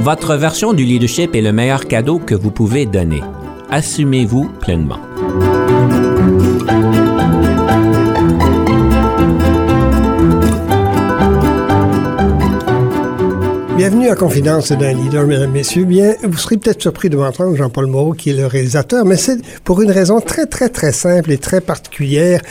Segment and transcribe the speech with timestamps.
[0.00, 3.22] Votre version du leadership est le meilleur cadeau que vous pouvez donner.
[3.68, 4.98] Assumez-vous pleinement.
[13.80, 15.86] Bienvenue à Confidence d'un leader, mesdames, messieurs.
[15.86, 19.38] Bien, vous serez peut-être surpris de m'entendre Jean-Paul Moreau, qui est le réalisateur, mais c'est
[19.64, 22.42] pour une raison très, très, très simple et très particulière.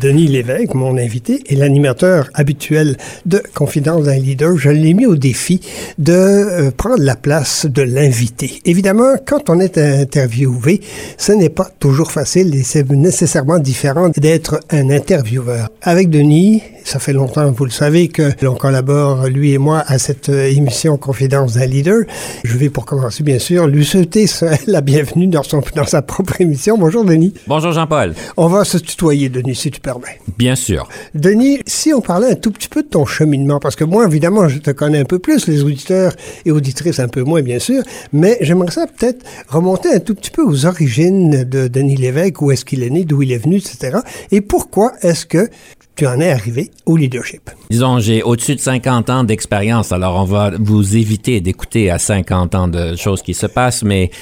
[0.00, 2.96] Denis Lévesque, mon invité, est l'animateur habituel
[3.26, 4.56] de Confidence d'un leader.
[4.56, 5.60] Je l'ai mis au défi
[5.98, 8.62] de euh, prendre la place de l'invité.
[8.64, 10.80] Évidemment, quand on est interviewé,
[11.18, 15.68] ce n'est pas toujours facile et c'est nécessairement différent d'être un intervieweur.
[15.82, 19.98] Avec Denis, ça fait longtemps, vous le savez, que l'on collabore, lui et moi, à
[19.98, 22.02] cette émission Confidence d'un leader.
[22.44, 24.26] Je vais pour commencer, bien sûr, lui souhaiter
[24.68, 26.78] la bienvenue dans, son, dans sa propre émission.
[26.78, 27.34] Bonjour, Denis.
[27.48, 28.14] Bonjour, Jean-Paul.
[28.36, 30.20] On va se tutoyer, Denis, si tu permets.
[30.36, 30.88] Bien sûr.
[31.14, 34.46] Denis, si on parlait un tout petit peu de ton cheminement, parce que moi, évidemment,
[34.48, 36.12] je te connais un peu plus, les auditeurs
[36.44, 37.82] et auditrices un peu moins, bien sûr,
[38.12, 42.52] mais j'aimerais ça peut-être remonter un tout petit peu aux origines de Denis Lévesque, où
[42.52, 43.98] est-ce qu'il est né, d'où il est venu, etc.
[44.30, 45.50] Et pourquoi est-ce que
[45.98, 47.50] tu en es arrivé au leadership?
[47.70, 52.54] Disons, j'ai au-dessus de 50 ans d'expérience, alors on va vous éviter d'écouter à 50
[52.54, 54.12] ans de choses qui se passent, mais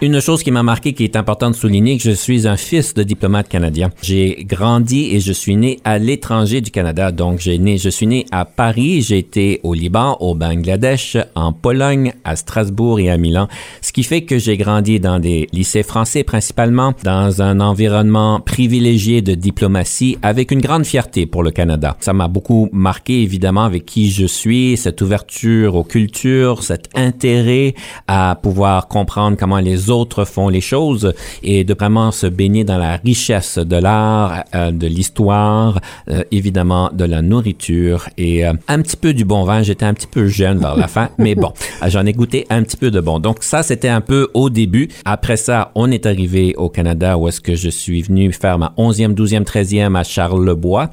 [0.00, 2.94] une chose qui m'a marqué, qui est importante de souligner, que je suis un fils
[2.94, 3.90] de diplomate canadien.
[4.00, 8.06] J'ai grandi et je suis né à l'étranger du Canada, donc j'ai né, je suis
[8.06, 13.18] né à Paris, j'ai été au Liban, au Bangladesh, en Pologne, à Strasbourg et à
[13.18, 13.46] Milan,
[13.82, 19.20] ce qui fait que j'ai grandi dans des lycées français principalement, dans un environnement privilégié
[19.20, 21.96] de diplomatie, avec une grande fierté pour le Canada.
[22.00, 27.74] Ça m'a beaucoup marqué, évidemment, avec qui je suis, cette ouverture aux cultures, cet intérêt
[28.08, 32.78] à pouvoir comprendre comment les autres font les choses et de vraiment se baigner dans
[32.78, 38.82] la richesse de l'art, euh, de l'histoire, euh, évidemment de la nourriture et euh, un
[38.82, 39.62] petit peu du bon vin.
[39.62, 41.52] J'étais un petit peu jeune vers la fin, mais bon,
[41.86, 43.18] j'en ai goûté un petit peu de bon.
[43.18, 44.88] Donc ça, c'était un peu au début.
[45.04, 48.72] Après ça, on est arrivé au Canada où est-ce que je suis venu faire ma
[48.78, 50.90] 11e, 12e, 13e à Charlebois.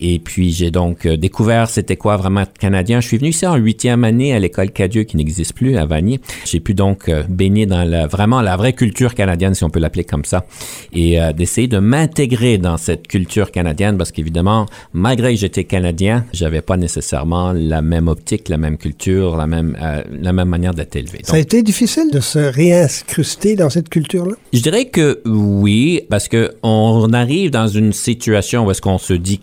[0.00, 3.00] Et puis, j'ai donc euh, découvert c'était quoi vraiment être canadien.
[3.00, 6.20] Je suis venu ici en huitième année à l'école Cadieux qui n'existe plus à Vanier.
[6.44, 9.80] J'ai pu donc euh, baigner dans la, vraiment la vraie culture canadienne, si on peut
[9.80, 10.46] l'appeler comme ça,
[10.92, 16.24] et euh, d'essayer de m'intégrer dans cette culture canadienne parce qu'évidemment, malgré que j'étais canadien,
[16.32, 19.76] j'avais pas nécessairement la même optique, la même culture, la même,
[20.10, 21.20] la même manière d'être élevé.
[21.24, 24.34] ça a été difficile de se réincruster dans cette culture-là?
[24.52, 29.14] Je dirais que oui, parce que on arrive dans une situation où est-ce qu'on se
[29.14, 29.38] dit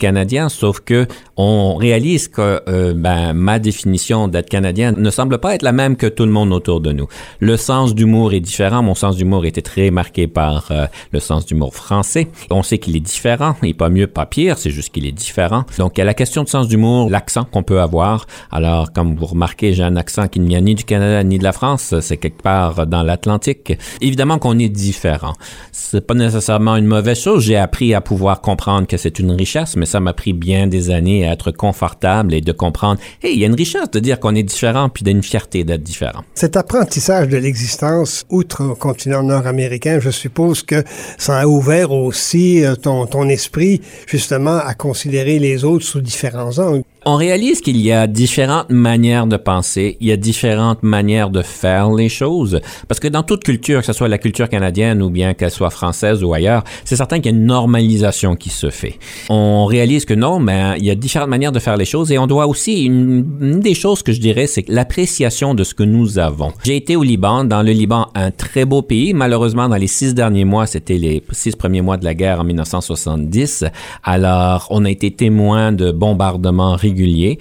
[0.50, 1.08] sauf que
[1.38, 5.96] on réalise que euh, ben, ma définition d'être canadien ne semble pas être la même
[5.98, 7.08] que tout le monde autour de nous.
[7.40, 8.84] Le sens d'humour est différent.
[8.84, 12.28] Mon sens d'humour était très marqué par euh, le sens d'humour français.
[12.50, 13.56] On sait qu'il est différent.
[13.62, 14.58] N'est pas mieux, pas pire.
[14.58, 15.66] C'est juste qu'il est différent.
[15.78, 18.26] Donc, il y a la question de sens d'humour, l'accent qu'on peut avoir.
[18.52, 21.44] Alors, comme vous remarquez, j'ai un accent qui n'y a ni du Canada ni de
[21.44, 21.96] la France.
[22.00, 23.74] C'est quelque part dans l'Atlantique.
[24.02, 25.34] Évidemment qu'on est différent.
[25.72, 27.44] C'est pas nécessairement une mauvaise chose.
[27.44, 30.90] J'ai appris à pouvoir comprendre que c'est une richesse, mais ça m'a pris bien des
[30.90, 34.20] années à être confortable et de comprendre, hey, il y a une richesse de dire
[34.20, 36.24] qu'on est différent puis d'une fierté d'être différent.
[36.34, 40.84] Cet apprentissage de l'existence outre au continent nord-américain, je suppose que
[41.18, 46.58] ça a ouvert aussi euh, ton, ton esprit justement à considérer les autres sous différents
[46.60, 51.30] angles on réalise qu'il y a différentes manières de penser, il y a différentes manières
[51.30, 52.60] de faire les choses.
[52.88, 55.70] Parce que dans toute culture, que ce soit la culture canadienne ou bien qu'elle soit
[55.70, 58.98] française ou ailleurs, c'est certain qu'il y a une normalisation qui se fait.
[59.30, 62.18] On réalise que non, mais il y a différentes manières de faire les choses et
[62.18, 66.18] on doit aussi, une, des choses que je dirais, c'est l'appréciation de ce que nous
[66.18, 66.54] avons.
[66.64, 69.14] J'ai été au Liban, dans le Liban, un très beau pays.
[69.14, 72.46] Malheureusement, dans les six derniers mois, c'était les six premiers mois de la guerre en
[72.46, 73.66] 1970.
[74.04, 76.76] Alors, on a été témoin de bombardements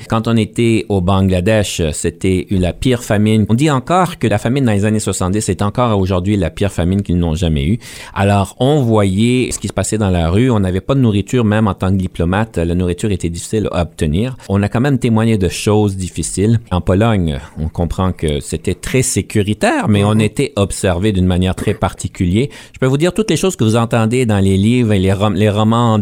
[0.09, 3.47] quand on était au Bangladesh, c'était la pire famine.
[3.49, 6.73] On dit encore que la famine dans les années 70 est encore aujourd'hui la pire
[6.73, 7.79] famine qu'ils n'ont jamais eue.
[8.15, 10.51] Alors, on voyait ce qui se passait dans la rue.
[10.51, 12.59] On n'avait pas de nourriture, même en tant que diplomate.
[12.59, 14.37] La nourriture était difficile à obtenir.
[14.49, 16.61] On a quand même témoigné de choses difficiles.
[16.71, 21.75] En Pologne, on comprend que c'était très sécuritaire, mais on était observé d'une manière très
[21.75, 22.49] particulière.
[22.73, 25.13] Je peux vous dire toutes les choses que vous entendez dans les livres et les,
[25.51, 25.99] romans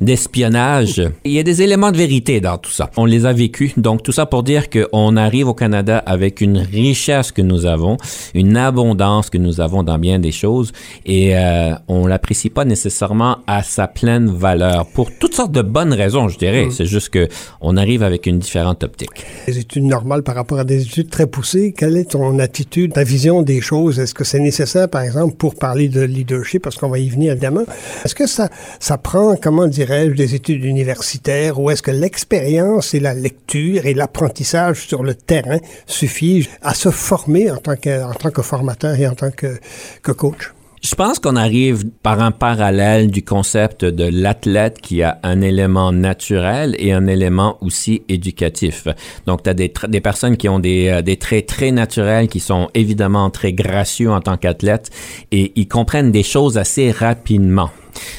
[0.00, 1.02] d'espionnage.
[1.24, 2.90] Il y a des éléments de vérité dans tout ça.
[2.96, 3.78] On les a vécus.
[3.78, 7.96] Donc tout ça pour dire qu'on arrive au Canada avec une richesse que nous avons,
[8.34, 10.72] une abondance que nous avons dans bien des choses
[11.06, 15.92] et euh, on l'apprécie pas nécessairement à sa pleine valeur pour toutes sortes de bonnes
[15.92, 16.66] raisons, je dirais.
[16.66, 16.70] Mm.
[16.70, 17.28] C'est juste que
[17.60, 19.10] on arrive avec une différente optique.
[19.46, 23.04] Des études normales par rapport à des études très poussées, quelle est ton attitude, ta
[23.04, 23.98] vision des choses?
[23.98, 27.32] Est-ce que c'est nécessaire, par exemple, pour parler de leadership, parce qu'on va y venir
[27.32, 27.64] évidemment,
[28.04, 28.48] est-ce que ça,
[28.80, 33.94] ça prend, comment dirais-je, des études universitaires ou est-ce que l'expérience et la lecture et
[33.94, 39.06] l'apprentissage sur le terrain suffisent à se former en tant que, tant que formateur et
[39.06, 39.58] en tant que,
[40.02, 40.52] que coach?
[40.82, 45.92] Je pense qu'on arrive par un parallèle du concept de l'athlète qui a un élément
[45.92, 48.88] naturel et un élément aussi éducatif.
[49.26, 52.40] Donc, tu as des, des, personnes qui ont des, euh, des traits très naturels, qui
[52.40, 54.90] sont évidemment très gracieux en tant qu'athlète
[55.30, 57.70] et ils comprennent des choses assez rapidement.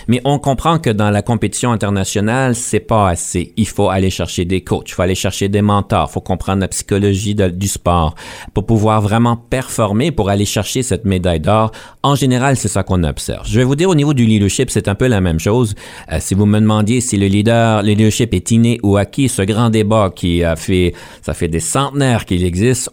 [0.08, 3.54] Mais on comprend que dans la compétition internationale, c'est pas assez.
[3.58, 6.62] Il faut aller chercher des coachs, il faut aller chercher des mentors, il faut comprendre
[6.62, 8.16] la psychologie du sport
[8.54, 11.72] pour pouvoir vraiment performer, pour aller chercher cette médaille d'or.
[12.04, 13.48] En général, c'est ça qu'on observe.
[13.48, 15.76] Je vais vous dire au niveau du leadership, c'est un peu la même chose.
[16.12, 19.42] Euh, si vous me demandiez si le leader, le leadership est inné ou acquis, ce
[19.42, 22.90] grand débat qui a fait, ça fait des centenaires qu'il existe,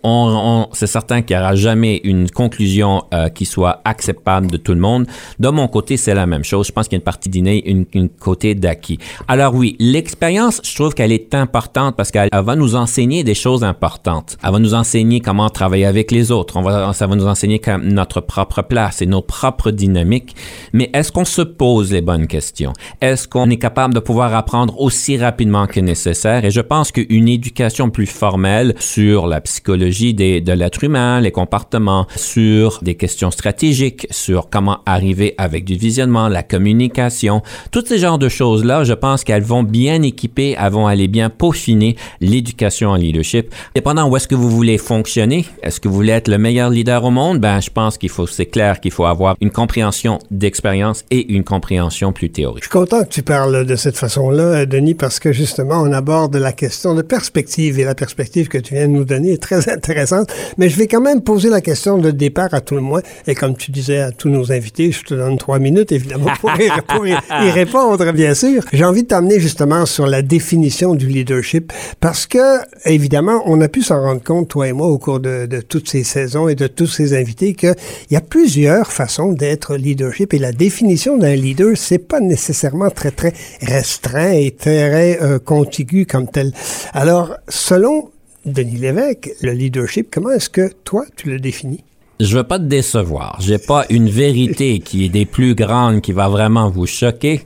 [0.73, 4.81] c'est certain qu'il n'y aura jamais une conclusion euh, qui soit acceptable de tout le
[4.81, 5.07] monde.
[5.39, 7.69] De mon côté, c'est la même chose je pense qu'il y a une partie d'inné,
[7.69, 8.99] une, côté d'acquis.
[9.27, 13.65] Alors oui, l'expérience, je trouve qu'elle est importante parce qu'elle va nous enseigner des choses
[13.65, 14.37] importantes.
[14.45, 16.55] Elle va nous enseigner comment travailler avec les autres.
[16.93, 20.37] Ça va nous enseigner notre propre place et nos propres dynamiques.
[20.73, 22.73] Mais est-ce qu'on se pose les bonnes questions?
[23.01, 26.45] Est-ce qu'on est capable de pouvoir apprendre aussi rapidement que nécessaire?
[26.45, 31.33] Et je pense qu'une éducation plus formelle sur la psychologie des, de l'être humain, les
[31.33, 37.41] comportements, sur des questions stratégiques, sur comment arriver avec du visionnement, la communication, communication,
[37.71, 41.31] tous ces genres de choses-là, je pense qu'elles vont bien équiper, elles vont aller bien
[41.31, 43.55] peaufiner l'éducation en leadership.
[43.75, 47.03] Dépendant où est-ce que vous voulez fonctionner, est-ce que vous voulez être le meilleur leader
[47.03, 51.03] au monde, ben je pense qu'il faut, c'est clair qu'il faut avoir une compréhension d'expérience
[51.11, 52.65] et une compréhension plus théorique.
[52.65, 56.37] Je suis content que tu parles de cette façon-là, Denis, parce que justement, on aborde
[56.37, 59.71] la question de perspective et la perspective que tu viens de nous donner est très
[59.71, 60.31] intéressante.
[60.59, 63.03] Mais je vais quand même poser la question de départ à tout le monde.
[63.27, 66.50] Et comme tu disais à tous nos invités, je te donne trois minutes, évidemment, pour,
[66.59, 68.63] y, répondre, bien sûr.
[68.73, 73.69] J'ai envie de t'amener justement sur la définition du leadership parce que, évidemment, on a
[73.69, 76.55] pu s'en rendre compte, toi et moi, au cours de, de toutes ces saisons et
[76.55, 77.75] de tous ces invités, qu'il
[78.11, 83.11] y a plusieurs façons d'être leadership et la définition d'un leader, c'est pas nécessairement très,
[83.11, 86.53] très restreint et très euh, contigu comme tel.
[86.93, 88.11] Alors, selon
[88.47, 91.85] Denis Lévesque, le leadership, comment est-ce que toi, tu le définis?
[92.21, 93.39] Je veux pas te décevoir.
[93.41, 97.41] J'ai pas une vérité qui est des plus grandes qui va vraiment vous choquer.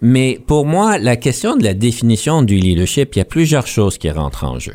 [0.00, 3.98] Mais pour moi, la question de la définition du leadership, il y a plusieurs choses
[3.98, 4.74] qui rentrent en jeu.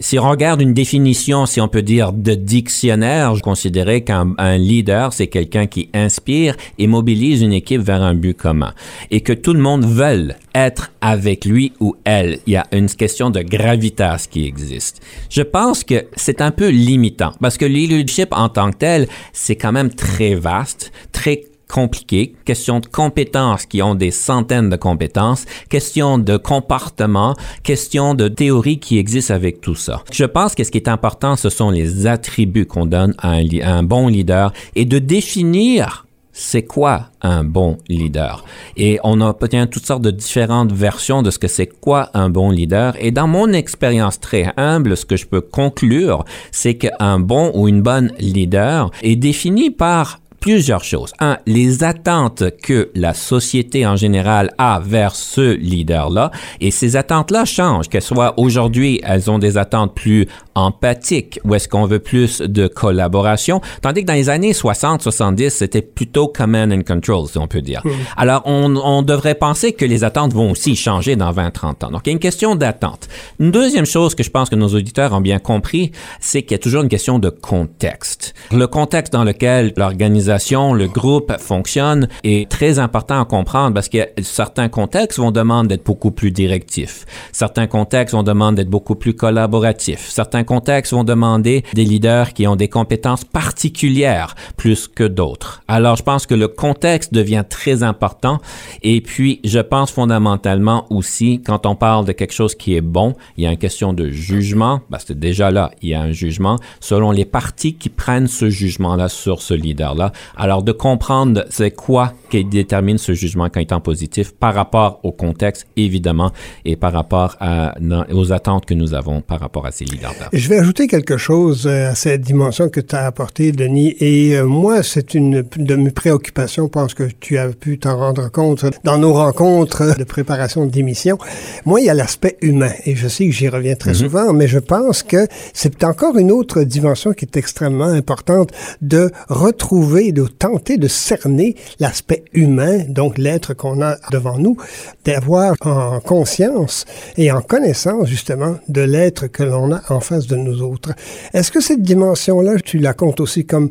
[0.00, 5.12] Si on regarde une définition, si on peut dire de dictionnaire, je considérais qu'un leader,
[5.12, 8.74] c'est quelqu'un qui inspire et mobilise une équipe vers un but commun.
[9.10, 12.38] Et que tout le monde veuille être avec lui ou elle.
[12.46, 15.00] Il y a une question de gravitas qui existe.
[15.30, 19.08] Je pense que c'est un peu limitant parce que le leadership en tant que tel,
[19.32, 24.76] c'est quand même très vaste, très compliqué, question de compétences qui ont des centaines de
[24.76, 30.02] compétences, question de comportement, question de théorie qui existe avec tout ça.
[30.12, 33.44] Je pense que ce qui est important, ce sont les attributs qu'on donne à un,
[33.62, 36.06] à un bon leader et de définir
[36.38, 38.44] c'est quoi un bon leader?
[38.76, 42.50] Et on obtient toutes sortes de différentes versions de ce que c'est quoi un bon
[42.50, 42.94] leader.
[43.00, 47.66] Et dans mon expérience très humble, ce que je peux conclure, c'est qu'un bon ou
[47.66, 51.12] une bonne leader est défini par plusieurs choses.
[51.20, 56.30] Un, les attentes que la société en général a vers ce leader-là.
[56.60, 61.68] Et ces attentes-là changent, qu'elles soient aujourd'hui, elles ont des attentes plus empathiques ou est-ce
[61.68, 63.60] qu'on veut plus de collaboration.
[63.82, 67.62] Tandis que dans les années 60, 70, c'était plutôt command and control, si on peut
[67.62, 67.82] dire.
[68.16, 71.90] Alors, on, on, devrait penser que les attentes vont aussi changer dans 20, 30 ans.
[71.90, 73.08] Donc, il y a une question d'attente.
[73.38, 76.54] Une deuxième chose que je pense que nos auditeurs ont bien compris, c'est qu'il y
[76.56, 78.34] a toujours une question de contexte.
[78.50, 83.98] Le contexte dans lequel l'organisation le groupe fonctionne est très important à comprendre parce que
[84.22, 87.06] certains contextes vont demander d'être beaucoup plus directifs.
[87.32, 90.08] Certains contextes vont demander d'être beaucoup plus collaboratifs.
[90.08, 95.62] Certains contextes vont demander des leaders qui ont des compétences particulières plus que d'autres.
[95.68, 98.38] Alors, je pense que le contexte devient très important.
[98.82, 103.14] Et puis, je pense fondamentalement aussi, quand on parle de quelque chose qui est bon,
[103.36, 106.12] il y a une question de jugement, parce que déjà là, il y a un
[106.12, 110.12] jugement selon les parties qui prennent ce jugement-là sur ce leader-là.
[110.36, 115.12] Alors, de comprendre c'est quoi qui détermine ce jugement quand étant positif par rapport au
[115.12, 116.32] contexte, évidemment,
[116.64, 117.74] et par rapport à,
[118.12, 120.28] aux attentes que nous avons par rapport à ces leaders-là.
[120.32, 123.96] Je vais ajouter quelque chose euh, à cette dimension que tu as apportée, Denis.
[124.00, 126.64] Et euh, moi, c'est une de mes préoccupations.
[126.64, 131.18] Je pense que tu as pu t'en rendre compte dans nos rencontres de préparation d'émissions.
[131.64, 132.72] Moi, il y a l'aspect humain.
[132.84, 133.96] Et je sais que j'y reviens très mhm.
[133.96, 138.50] souvent, mais je pense que c'est encore une autre dimension qui est extrêmement importante
[138.82, 144.56] de retrouver, de tenter de cerner l'aspect humain, donc l'être qu'on a devant nous,
[145.04, 146.84] d'avoir en conscience
[147.16, 150.92] et en connaissance justement de l'être que l'on a en face de nous autres.
[151.32, 153.70] Est-ce que cette dimension-là, tu la comptes aussi comme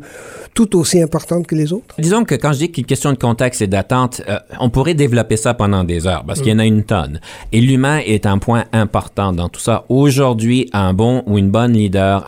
[0.54, 1.94] tout aussi importante que les autres?
[1.98, 5.36] Disons que quand je dis qu'une question de contexte et d'attente, euh, on pourrait développer
[5.36, 7.20] ça pendant des heures parce qu'il y en a une tonne.
[7.52, 9.84] Et l'humain est un point important dans tout ça.
[9.88, 12.24] Aujourd'hui, un bon ou une bonne leader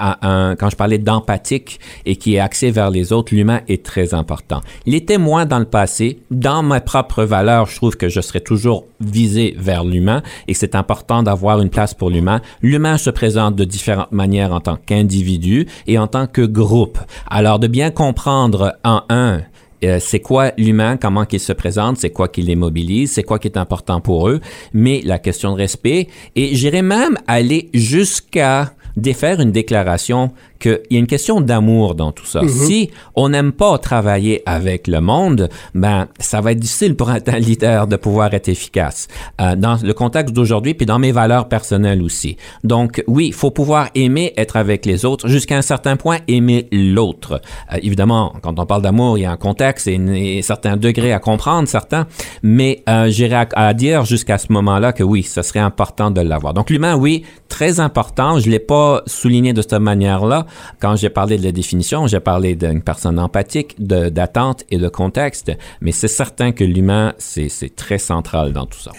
[0.58, 4.60] quand je parlais d'empathique et qui est axé vers les autres, l'humain est très important.
[4.86, 6.20] Il était moins dans le passé.
[6.30, 10.74] Dans ma propre valeur, je trouve que je serais toujours visé vers l'humain et c'est
[10.74, 12.40] important d'avoir une place pour l'humain.
[12.62, 16.98] L'humain se présente de différentes manières en tant qu'individu et en tant que groupe.
[17.28, 19.40] Alors de bien comprendre en un
[19.82, 23.38] euh, c'est quoi l'humain, comment qu'il se présente, c'est quoi qui les mobilise, c'est quoi
[23.38, 24.40] qui est important pour eux,
[24.74, 30.96] mais la question de respect, et j'irais même aller jusqu'à défaire une déclaration qu'il y
[30.96, 32.42] a une question d'amour dans tout ça.
[32.42, 32.48] Mhm.
[32.48, 37.18] Si on n'aime pas travailler avec le monde, ben ça va être difficile pour un
[37.38, 39.08] leader de pouvoir être efficace
[39.40, 42.36] euh, dans le contexte d'aujourd'hui puis dans mes valeurs personnelles aussi.
[42.62, 46.68] Donc oui, il faut pouvoir aimer être avec les autres jusqu'à un certain point aimer
[46.70, 47.40] l'autre.
[47.72, 49.96] Euh, évidemment, quand on parle d'amour, il y a un contexte et,
[50.38, 52.06] un certain degré à comprendre certains,
[52.42, 56.54] mais euh, j'irai à, dire jusqu'à ce moment-là que oui, ce serait important de l'avoir.
[56.54, 58.38] Donc l'humain, oui, très important.
[58.38, 60.46] Je l'ai pas souligné de cette manière-là
[60.80, 65.52] quand j'ai parlé de la définition, j'ai parlé d'une personne empathique, d'attente et de contexte,
[65.80, 68.92] mais c'est certain que l'humain, c'est très central dans tout ça.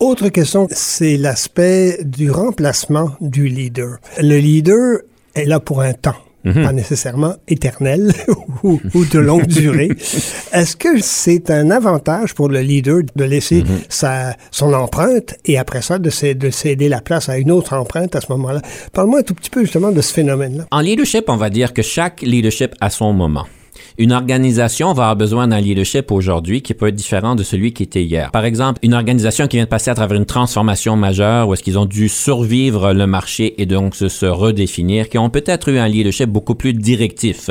[0.00, 3.98] Autre question, c'est l'aspect du remplacement du leader.
[4.20, 4.98] Le leader
[5.34, 6.16] est là pour un temps.
[6.44, 6.64] Mhm.
[6.64, 8.12] pas nécessairement éternel
[8.62, 9.90] ou, de longue durée.
[10.52, 13.80] Est-ce que c'est un avantage pour le leader de laisser mhm.
[13.88, 18.16] sa, son empreinte et après ça de, de céder la place à une autre empreinte
[18.16, 18.60] à ce moment-là?
[18.92, 20.66] Parle-moi un tout petit peu justement de ce phénomène-là.
[20.70, 23.46] En leadership, on va dire que chaque leadership a son moment.
[23.98, 27.82] Une organisation va avoir besoin d'un leadership aujourd'hui qui peut être différent de celui qui
[27.82, 28.30] était hier.
[28.30, 31.62] Par exemple, une organisation qui vient de passer à travers une transformation majeure où est-ce
[31.62, 35.88] qu'ils ont dû survivre le marché et donc se, redéfinir, qui ont peut-être eu un
[35.88, 37.50] leadership beaucoup plus directif.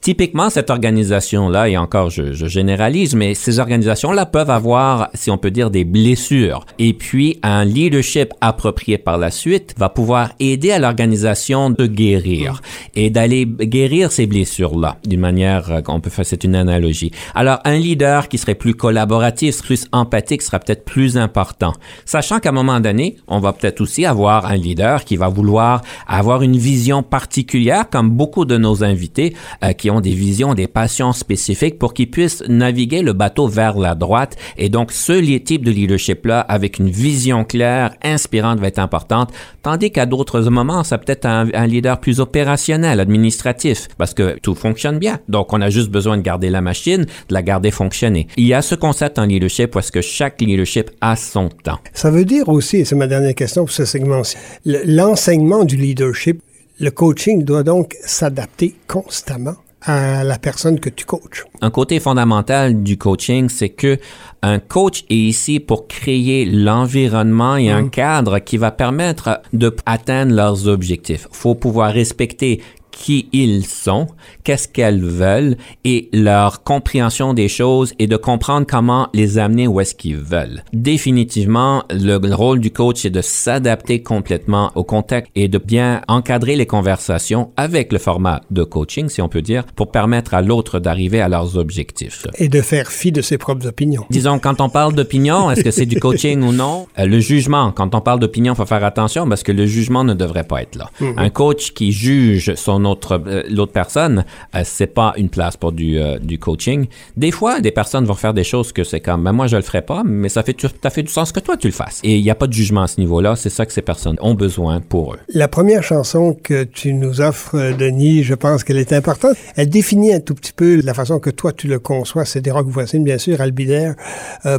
[0.00, 5.38] Typiquement, cette organisation-là, et encore je, je généralise, mais ces organisations-là peuvent avoir, si on
[5.38, 6.64] peut dire, des blessures.
[6.78, 12.60] Et puis, un leadership approprié par la suite va pouvoir aider à l'organisation de guérir
[12.94, 17.10] et d'aller guérir ces blessures-là d'une manière, on peut faire, c'est une analogie.
[17.34, 21.72] Alors, un leader qui serait plus collaboratif, plus empathique sera peut-être plus important.
[22.04, 25.82] Sachant qu'à un moment donné, on va peut-être aussi avoir un leader qui va vouloir
[26.06, 29.34] avoir une vision particulière, comme beaucoup de nos invités
[29.64, 33.78] euh, qui ont des visions, des passions spécifiques pour qu'ils puissent naviguer le bateau vers
[33.78, 34.36] la droite.
[34.56, 39.30] Et donc, ce type de leadership-là, avec une vision claire, inspirante, va être importante.
[39.62, 44.38] Tandis qu'à d'autres moments, ça peut être un, un, leader plus opérationnel, administratif, parce que
[44.40, 45.20] tout fonctionne bien.
[45.28, 48.28] Donc, on a juste besoin de garder la machine, de la garder fonctionner.
[48.36, 51.78] Il y a ce concept en leadership parce que chaque leadership a son temps.
[51.92, 56.40] Ça veut dire aussi, et c'est ma dernière question pour ce segment-ci, l'enseignement du leadership,
[56.80, 61.44] le coaching doit donc s'adapter constamment à la personne que tu coaches.
[61.60, 63.98] Un côté fondamental du coaching, c'est que
[64.42, 67.90] un coach est ici pour créer l'environnement et un mm.
[67.90, 71.28] cadre qui va permettre de atteindre leurs objectifs.
[71.32, 72.60] Faut pouvoir respecter
[72.92, 74.06] qui ils sont,
[74.44, 79.80] qu'est-ce qu'elles veulent et leur compréhension des choses et de comprendre comment les amener où
[79.80, 80.62] est-ce qu'ils veulent.
[80.72, 86.54] Définitivement, le rôle du coach est de s'adapter complètement au contexte et de bien encadrer
[86.54, 90.78] les conversations avec le format de coaching, si on peut dire, pour permettre à l'autre
[90.78, 92.26] d'arriver à leurs objectifs.
[92.38, 94.04] Et de faire fi de ses propres opinions.
[94.10, 96.86] Disons, quand on parle d'opinion, est-ce que c'est du coaching ou non?
[96.98, 100.14] Euh, le jugement, quand on parle d'opinion, faut faire attention parce que le jugement ne
[100.14, 100.90] devrait pas être là.
[101.00, 101.18] Mm-hmm.
[101.18, 104.24] Un coach qui juge son autre euh, l'autre personne,
[104.54, 106.86] euh, c'est pas une place pour du, euh, du coaching.
[107.16, 109.62] Des fois, des personnes vont faire des choses que c'est comme, ben moi je le
[109.62, 112.00] ferai pas, mais ça fait tout à fait du sens que toi tu le fasses.
[112.02, 113.36] Et il n'y a pas de jugement à ce niveau-là.
[113.36, 115.18] C'est ça que ces personnes ont besoin pour eux.
[115.28, 119.36] La première chanson que tu nous offres, Denis, je pense qu'elle est importante.
[119.56, 122.24] Elle définit un tout petit peu la façon que toi tu le conçois.
[122.24, 123.94] C'est des rock voisines, bien sûr, Albidaire.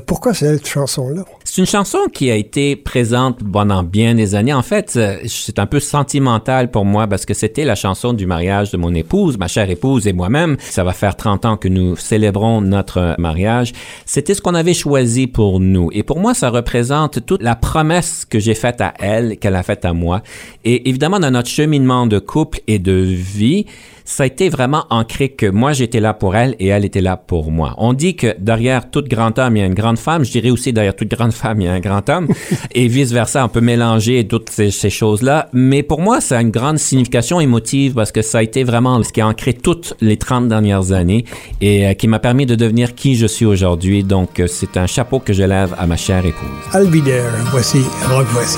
[0.06, 1.24] pourquoi cette chanson-là?
[1.44, 4.54] C'est une chanson qui a été présente pendant bien des années.
[4.54, 8.72] En fait, c'est un peu sentimental pour moi parce que c'était la chanson du mariage
[8.72, 10.58] de mon épouse, ma chère épouse et moi-même.
[10.60, 13.74] Ça va faire 30 ans que nous célébrons notre mariage.
[14.06, 15.90] C'était ce qu'on avait choisi pour nous.
[15.94, 19.64] Et pour moi, ça représente toute la promesse que j'ai faite à elle, qu'elle a
[19.64, 20.22] faite à moi.
[20.64, 23.66] Et évidemment, dans notre cheminement de couple et de vie,
[24.06, 27.18] ça a été vraiment ancré que moi j'étais là pour elle et elle était là
[27.18, 27.76] pour moi.
[27.78, 30.24] On dit que derrière tout grand homme, il y a une grande femme.
[30.26, 32.28] Je dirais aussi derrière toute grande femme, il y a un grand homme.
[32.74, 35.50] et vice-versa, on peut mélanger toutes ces, ces choses-là.
[35.54, 39.02] Mais pour moi, ça a une grande signification émotive parce que ça a été vraiment
[39.04, 41.26] ce qui a ancré toutes les 30 dernières années
[41.62, 44.04] et euh, qui m'a permis de devenir qui je suis aujourd'hui.
[44.04, 46.50] Donc, euh, c'est un chapeau que je lève à ma chère épouse.
[46.72, 48.58] Alvider, voici Rock Voici.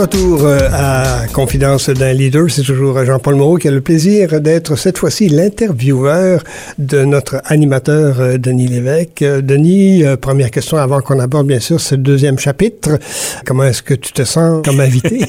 [0.00, 2.50] retour euh, à Confidence d'un leader.
[2.50, 6.42] C'est toujours Jean-Paul Moreau qui a le plaisir d'être cette fois-ci l'intervieweur
[6.78, 9.20] de notre animateur euh, Denis Lévesque.
[9.20, 12.98] Euh, Denis, première question avant qu'on aborde bien sûr ce deuxième chapitre.
[13.44, 15.20] Comment est-ce que tu te sens comme invité?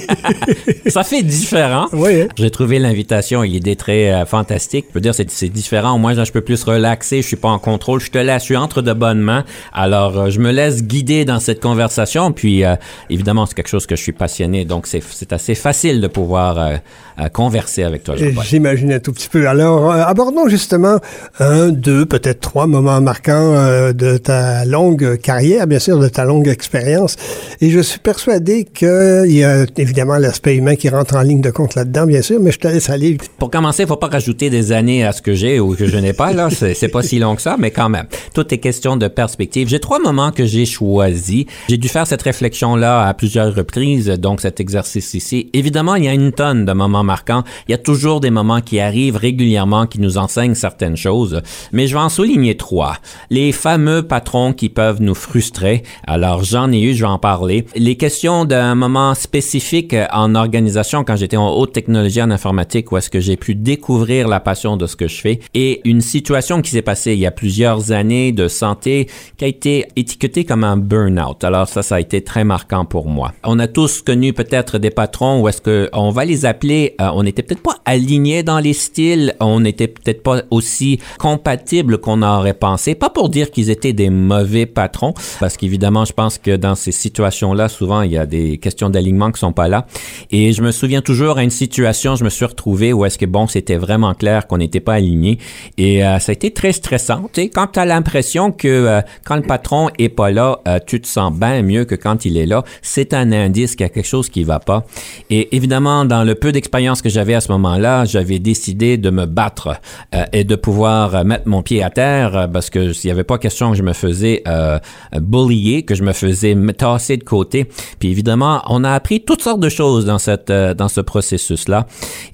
[0.88, 1.88] Ça fait différent.
[1.92, 2.22] Oui.
[2.22, 2.28] Hein?
[2.38, 4.86] J'ai trouvé l'invitation et l'idée très fantastique.
[4.88, 5.96] Je peux dire c'est c'est différent.
[5.96, 7.22] Au moins, je peux plus relaxer.
[7.22, 8.00] Je suis pas en contrôle.
[8.00, 8.44] Je te laisse.
[8.44, 9.44] Je suis entre de bonnes mains.
[9.74, 12.32] Alors, je me laisse guider dans cette conversation.
[12.32, 12.64] Puis,
[13.10, 16.76] évidemment, c'est quelque chose que je suis passionné donc, c'est assez facile de pouvoir euh,
[17.20, 19.48] euh, converser avec toi, J'imagine un tout petit peu.
[19.48, 20.98] Alors, euh, abordons justement
[21.40, 26.48] un, deux, peut-être trois moments marquants de ta longue carrière, bien sûr, de ta longue
[26.48, 27.16] expérience.
[27.62, 31.52] Et je suis persuadé qu'il y a évidemment l'aspect humain qui rentre en ligne de
[31.52, 33.18] compte là-dedans, bien sûr, mais je te laisse aller.
[33.38, 35.98] Pour commencer, il faut pas rajouter des années à ce que j'ai ou que je
[35.98, 36.50] n'ai pas, là.
[36.74, 38.06] C'est pas si long que ça, mais quand même.
[38.34, 39.68] Tout est question de perspective.
[39.68, 41.46] J'ai trois moments que j'ai choisis.
[41.70, 45.50] J'ai dû faire cette réflexion-là à plusieurs reprises, donc exercice ici.
[45.54, 47.44] Évidemment, il y a une tonne de moments marquants.
[47.68, 51.88] Il y a toujours des moments qui arrivent régulièrement qui nous enseignent certaines choses, mais
[51.88, 52.98] je vais en souligner trois.
[53.30, 55.84] Les fameux patrons qui peuvent nous frustrer.
[56.06, 57.66] Alors, j'en ai eu, je vais en parler.
[57.76, 62.98] Les questions d'un moment spécifique en organisation quand j'étais en haute technologie en informatique où
[62.98, 66.62] est-ce que j'ai pu découvrir la passion de ce que je fais et une situation
[66.62, 70.64] qui s'est passée il y a plusieurs années de santé qui a été étiquetée comme
[70.64, 71.44] un burn-out.
[71.44, 73.34] Alors ça, ça a été très marquant pour moi.
[73.44, 77.10] On a tous connu peut-être des patrons où est-ce que on va les appeler, euh,
[77.14, 82.22] on n'était peut-être pas alignés dans les styles, on n'était peut-être pas aussi compatibles qu'on
[82.22, 82.96] aurait pensé.
[82.96, 86.92] Pas pour dire qu'ils étaient des mauvais patrons, parce qu'évidemment, je pense que dans ces
[86.92, 89.86] situations-là, souvent, il y a des questions d'alignement qui sont pas là.
[90.32, 93.26] Et je me souviens toujours à une situation, je me suis retrouvé où est-ce que
[93.26, 95.38] bon, c'était vraiment clair qu'on n'était pas alignés.
[95.78, 97.30] Et euh, ça a été très stressant.
[97.34, 101.00] Tu sais, quand tu as l'impression que euh, quand le patron est pas là, tu
[101.00, 103.90] te sens bien mieux que quand il est là, c'est un indice qu'il y a
[103.90, 104.86] quelque chose qui va pas.
[105.30, 109.26] Et évidemment, dans le peu d'expérience que j'avais à ce moment-là, j'avais décidé de me
[109.26, 109.80] battre
[110.16, 113.24] euh, et de pouvoir mettre mon pied à terre euh, parce que s'il n'y avait
[113.24, 114.80] pas question que je me faisais euh,
[115.14, 117.68] bullier, que je me faisais tasser de côté.
[118.00, 121.88] Puis évidemment, on a appris toutes sortes de choses dans cette euh, dans ce processus-là.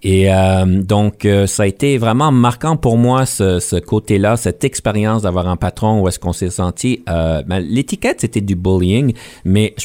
[0.03, 0.29] Et
[0.67, 5.57] donc, ça a été vraiment marquant pour moi ce, ce côté-là, cette expérience d'avoir un
[5.57, 7.03] patron où est-ce qu'on s'est senti.
[7.05, 9.75] Ben, l'étiquette c'était du bullying, mais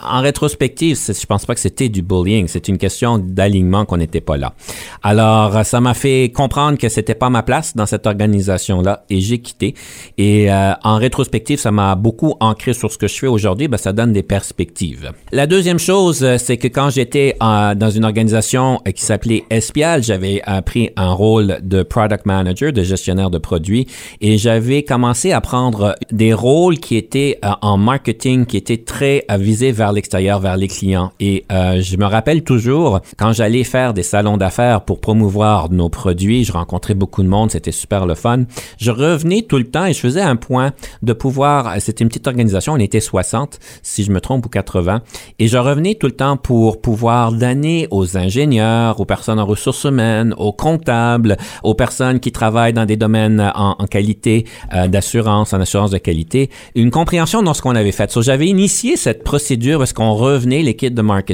[0.00, 4.20] en rétrospective, je pense pas que c'était du bullying, c'est une question d'alignement qu'on n'était
[4.20, 4.54] pas là.
[5.02, 9.38] Alors, ça m'a fait comprendre que c'était pas ma place dans cette organisation-là et j'ai
[9.38, 9.74] quitté.
[10.18, 13.76] Et euh, en rétrospective, ça m'a beaucoup ancré sur ce que je fais aujourd'hui, ben,
[13.76, 15.12] ça donne des perspectives.
[15.30, 20.02] La deuxième chose, euh, c'est que quand j'étais euh, dans une organisation qui s'appelait Espial,
[20.02, 23.86] j'avais pris un rôle de product manager, de gestionnaire de produits,
[24.20, 29.72] et j'avais commencé à prendre des rôles qui étaient en marketing, qui étaient très visés
[29.72, 31.12] vers l'extérieur, vers les clients.
[31.20, 35.88] Et Euh, je me rappelle toujours, quand j'allais faire des salons d'affaires pour promouvoir nos
[35.88, 38.44] produits, je rencontrais beaucoup de monde, c'était super le fun.
[38.78, 42.26] Je revenais tout le temps et je faisais un point de pouvoir, c'était une petite
[42.26, 45.02] organisation, on était 60, si je me trompe, ou 80,
[45.38, 49.84] et je revenais tout le temps pour pouvoir donner aux ingénieurs, aux personnes en ressources
[49.84, 55.60] humaines, aux comptables, aux personnes qui travaillent dans des domaines en, qualité euh, d'assurance, en
[55.60, 58.10] assurance de qualité, une compréhension dans ce qu'on avait fait.
[58.10, 61.31] So, j'avais initié cette procédure parce qu'on revenait l'équipe de marketing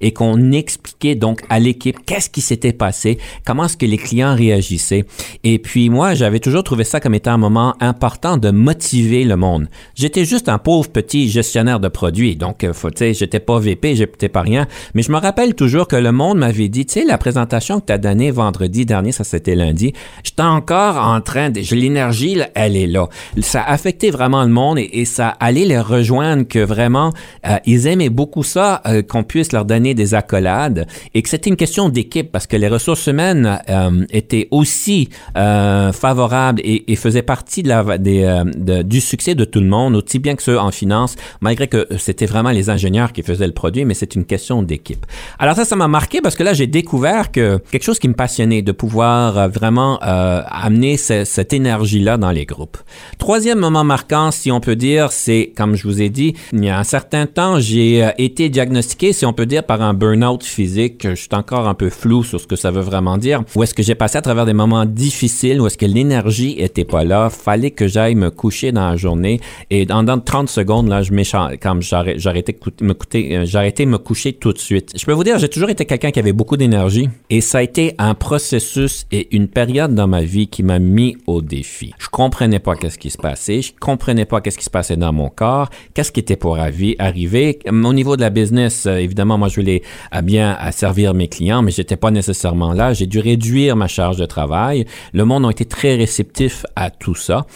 [0.00, 4.34] et qu'on expliquait donc à l'équipe qu'est-ce qui s'était passé, comment est-ce que les clients
[4.34, 5.04] réagissaient.
[5.44, 9.36] Et puis moi, j'avais toujours trouvé ça comme étant un moment important de motiver le
[9.36, 9.68] monde.
[9.94, 14.28] J'étais juste un pauvre petit gestionnaire de produits, donc euh, sais, j'étais pas VP, j'étais
[14.28, 17.18] pas rien, mais je me rappelle toujours que le monde m'avait dit, tu sais, la
[17.18, 21.60] présentation que tu as donnée vendredi dernier, ça c'était lundi, j'étais encore en train de,
[21.74, 23.08] l'énergie, elle est là.
[23.40, 27.12] Ça a affecté vraiment le monde et, ça allait les rejoindre que vraiment,
[27.46, 31.50] euh, ils aimaient beaucoup ça, euh, qu'on puisse leur donner des accolades et que c'était
[31.50, 37.22] une question d'équipe parce que les ressources humaines euh, étaient aussi favorables et, et, faisaient
[37.22, 38.42] partie de la, des,
[38.84, 42.26] du succès de tout le monde, aussi bien que ceux en finance, malgré que c'était
[42.26, 45.04] vraiment les ingénieurs qui faisaient le produit, mais c'est une question d'équipe.
[45.38, 48.14] Alors ça, ça m'a marqué parce que là, j'ai découvert que quelque chose qui me
[48.14, 52.78] passionnait, de pouvoir vraiment amener cette énergie-là dans les groupes.
[53.18, 56.68] Troisième moment marquant, si on peut dire, c'est, comme je vous ai dit, il y
[56.68, 60.44] a un certain temps, j'ai euh, été diagnostiqué, si on peut dire, par un burn-out
[60.44, 61.08] physique.
[61.08, 63.42] Je suis encore un peu flou sur ce que ça veut vraiment dire.
[63.54, 66.84] Où est-ce que j'ai passé à travers des moments difficiles, où est-ce que l'énergie était
[66.84, 69.40] pas là, fallait que j'aille me coucher dans la journée.
[69.70, 71.12] Et dans, dans 30 secondes, là, je
[71.60, 74.92] comme j'arrêtais me euh, j'arrêtais me coucher tout de suite.
[74.96, 77.62] Je peux vous dire, j'ai toujours été quelqu'un qui avait beaucoup d'énergie et ça a
[77.62, 81.94] été un processus et une période dans ma vie qui m'a mis au défi.
[81.98, 85.12] Je comprenais pas qu'est-ce qui se passait, je comprenais pas qu'est-ce qui se passait dans
[85.12, 87.58] mon corps, qu'est-ce qui était pour arriver.
[87.66, 89.82] Au niveau de la business, euh, évidemment, moi, je voulais
[90.14, 92.92] euh, bien servir mes clients, mais j'étais pas nécessairement là.
[92.92, 94.84] J'ai dû réduire ma charge de travail.
[95.12, 97.46] Le monde a été très réceptif à tout ça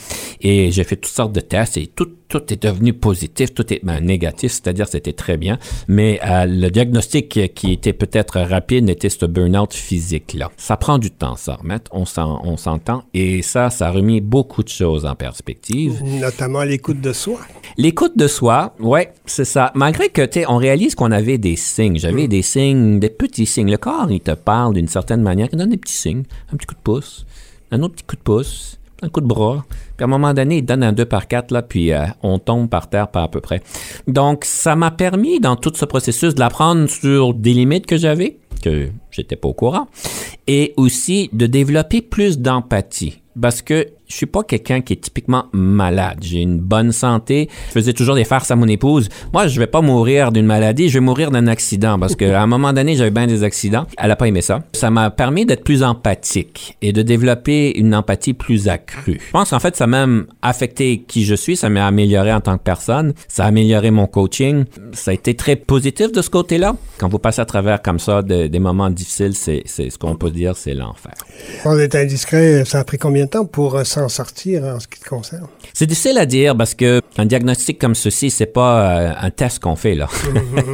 [0.40, 3.80] et j'ai fait toutes sortes de tests et tout tout est devenu positif, tout est
[3.82, 9.10] ben, négatif, c'est-à-dire c'était très bien, mais euh, le diagnostic qui était peut-être rapide était
[9.10, 10.50] ce burn-out physique-là.
[10.56, 14.68] Ça prend du temps, ça remettre, on s'entend, et ça, ça a remis beaucoup de
[14.68, 16.02] choses en perspective.
[16.02, 17.40] Notamment l'écoute de soi.
[17.76, 19.72] L'écoute de soi, ouais, c'est ça.
[19.74, 21.98] Malgré que, tu on réalise qu'on avait des signes.
[21.98, 22.28] J'avais mm.
[22.28, 23.70] des signes, des petits signes.
[23.70, 26.66] Le corps, il te parle d'une certaine manière, il donne des petits signes, un petit
[26.66, 27.26] coup de pouce,
[27.72, 29.64] un autre petit coup de pouce, un coup de bras.
[29.96, 32.38] Puis à un moment donné, il donne un 2 par 4, là, puis euh, on
[32.38, 33.62] tombe par terre pas à peu près.
[34.06, 38.38] Donc, ça m'a permis, dans tout ce processus, de l'apprendre sur des limites que j'avais,
[38.62, 39.88] que j'étais pas au courant,
[40.46, 43.20] et aussi de développer plus d'empathie.
[43.40, 46.18] Parce que je suis pas quelqu'un qui est typiquement malade.
[46.20, 47.49] J'ai une bonne santé.
[47.68, 49.09] Je faisais toujours des farces à mon épouse.
[49.33, 52.46] Moi, je vais pas mourir d'une maladie, je vais mourir d'un accident parce qu'à un
[52.46, 53.87] moment donné, j'avais bien des accidents.
[53.96, 54.61] Elle a pas aimé ça.
[54.73, 59.20] Ça m'a permis d'être plus empathique et de développer une empathie plus accrue.
[59.25, 61.57] Je pense qu'en fait, ça m'a même affecté qui je suis.
[61.57, 63.14] Ça m'a amélioré en tant que personne.
[63.29, 64.64] Ça a amélioré mon coaching.
[64.92, 66.75] Ça a été très positif de ce côté-là.
[66.99, 70.57] Quand vous passez à travers comme ça des moments difficiles, c'est ce qu'on peut dire,
[70.57, 71.12] c'est l'enfer.
[71.64, 72.64] On est indiscret.
[72.64, 75.46] Ça a pris combien de temps pour euh, s'en sortir en ce qui te concerne?
[75.74, 79.60] C'est difficile à dire parce que un diagnostic comme ceci, c'est pas euh, un test
[79.60, 80.08] qu'on fait là.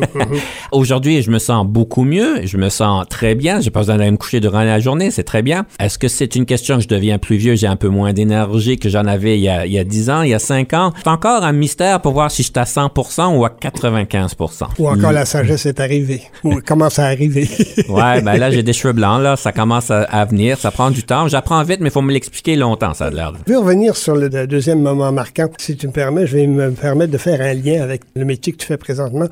[0.73, 4.11] Aujourd'hui, je me sens beaucoup mieux, je me sens très bien, j'ai pas besoin d'aller
[4.11, 5.67] me coucher durant la journée, c'est très bien.
[5.81, 8.79] Est-ce que c'est une question que je deviens plus vieux, j'ai un peu moins d'énergie
[8.79, 10.73] que j'en avais il y, a, il y a 10 ans, il y a 5
[10.75, 10.93] ans?
[10.97, 14.65] C'est encore un mystère pour voir si je suis à 100% ou à 95%.
[14.79, 17.49] Ou encore la sagesse est arrivée, ou commence à arriver.
[17.89, 20.91] ouais, ben là, j'ai des cheveux blancs, là, ça commence à, à venir, ça prend
[20.91, 21.29] du temps.
[21.29, 23.11] J'apprends vite, mais il faut me l'expliquer longtemps, ça
[23.47, 25.49] Je vais revenir sur le deuxième moment marquant.
[25.59, 28.53] Si tu me permets, je vais me permettre de faire un lien avec le métier
[28.53, 29.27] que tu fais présentement,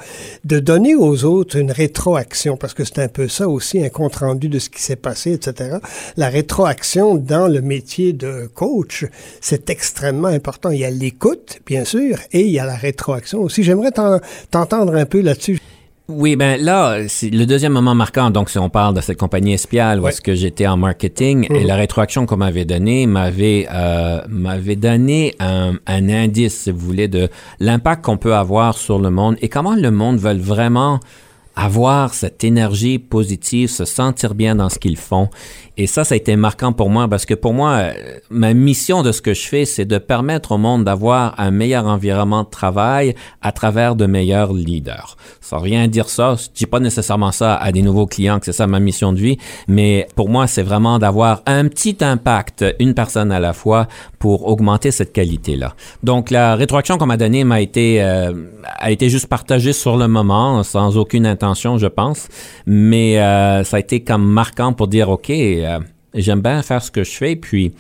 [0.44, 4.49] de donner aux autres une rétroaction, parce que c'est un peu ça aussi, un compte-rendu
[4.49, 5.77] de ce qui s'est passé, etc.
[6.16, 9.05] La rétroaction dans le métier de coach,
[9.42, 10.70] c'est extrêmement important.
[10.70, 13.62] Il y a l'écoute, bien sûr, et il y a la rétroaction aussi.
[13.62, 13.92] J'aimerais
[14.51, 15.61] t'entendre un peu là-dessus.
[16.07, 18.31] Oui, ben là, c'est le deuxième moment marquant.
[18.31, 21.61] Donc, si on parle de cette compagnie espiale où est-ce que j'étais en marketing et
[21.61, 21.67] mhm.
[21.67, 27.09] la rétroaction qu'on m'avait donnée m'avait euh, m'avait donné un, un, indice, si vous voulez,
[27.09, 31.01] de l'impact qu'on peut avoir sur le monde et comment le monde veut vraiment
[31.57, 35.29] avoir cette énergie positive, se sentir bien dans ce qu'ils font.
[35.77, 37.93] Et ça, ça a été marquant pour moi parce que pour moi, euh,
[38.31, 41.87] ma mission de ce que je fais, c'est de permettre au monde d'avoir un meilleur
[41.87, 45.17] environnement de travail à travers de meilleurs leaders.
[45.40, 46.37] Ça rien dire ça.
[46.37, 49.19] Je dis pas nécessairement ça à des nouveaux clients que c'est ça ma mission de
[49.19, 49.38] vie,
[49.69, 53.88] mais pour moi, c'est vraiment d'avoir un petit impact, une personne à la fois,
[54.19, 55.75] pour augmenter cette qualité-là.
[56.03, 58.33] Donc, la rétroaction qu'on m'a donnée m'a été, euh,
[58.79, 62.28] a été juste partagée sur le moment, sans aucune intention intention, je pense,
[62.66, 65.78] mais euh, ça a été comme marquant pour dire, OK, euh,
[66.14, 67.74] j'aime bien faire ce que je fais, puis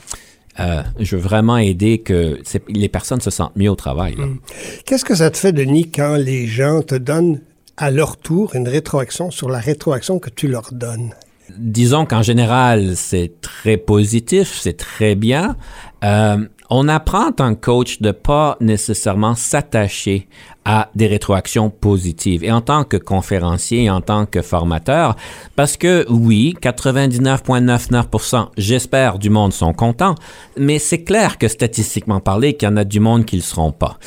[0.60, 4.16] euh, je veux vraiment aider que les personnes se sentent mieux au travail.
[4.16, 4.38] Mm.
[4.84, 7.40] Qu'est-ce que ça te fait, Denis, quand les gens te donnent
[7.76, 11.14] à leur tour une rétroaction sur la rétroaction que tu leur donnes?
[11.58, 15.56] Disons qu'en général, c'est très positif, c'est très bien.
[16.02, 16.38] Euh,
[16.76, 20.26] on apprend en tant que coach de pas nécessairement s'attacher
[20.64, 22.42] à des rétroactions positives.
[22.42, 25.14] Et en tant que conférencier en tant que formateur,
[25.54, 30.16] parce que oui, 99,99%, j'espère, du monde sont contents,
[30.58, 33.44] mais c'est clair que statistiquement parlé, qu'il y en a du monde qui ne le
[33.44, 33.98] seront pas.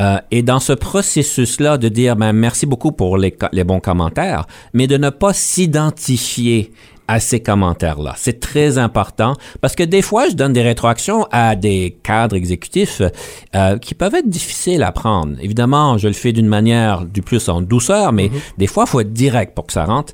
[0.00, 4.86] Euh, et dans ce processus-là de dire, ben, merci beaucoup pour les bons commentaires, mais
[4.86, 6.72] de ne pas s'identifier
[7.08, 8.14] à ces commentaires-là.
[8.16, 13.02] C'est très important parce que des fois, je donne des rétroactions à des cadres exécutifs
[13.54, 15.36] euh, qui peuvent être difficiles à prendre.
[15.40, 18.40] Évidemment, je le fais d'une manière du plus en douceur, mais mhm.
[18.58, 20.12] des fois, il faut être direct pour que ça rentre.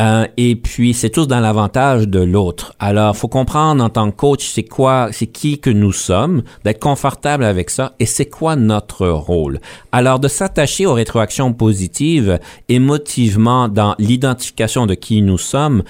[0.00, 2.74] Euh, et puis, c'est tous dans l'avantage de l'autre.
[2.80, 6.80] Alors, faut comprendre en tant que coach, c'est quoi, c'est qui que nous sommes, d'être
[6.80, 9.60] confortable avec ça et c'est quoi notre rôle.
[9.92, 15.82] Alors, de s'attacher aux rétroactions positives émotivement dans l'identification de qui nous sommes,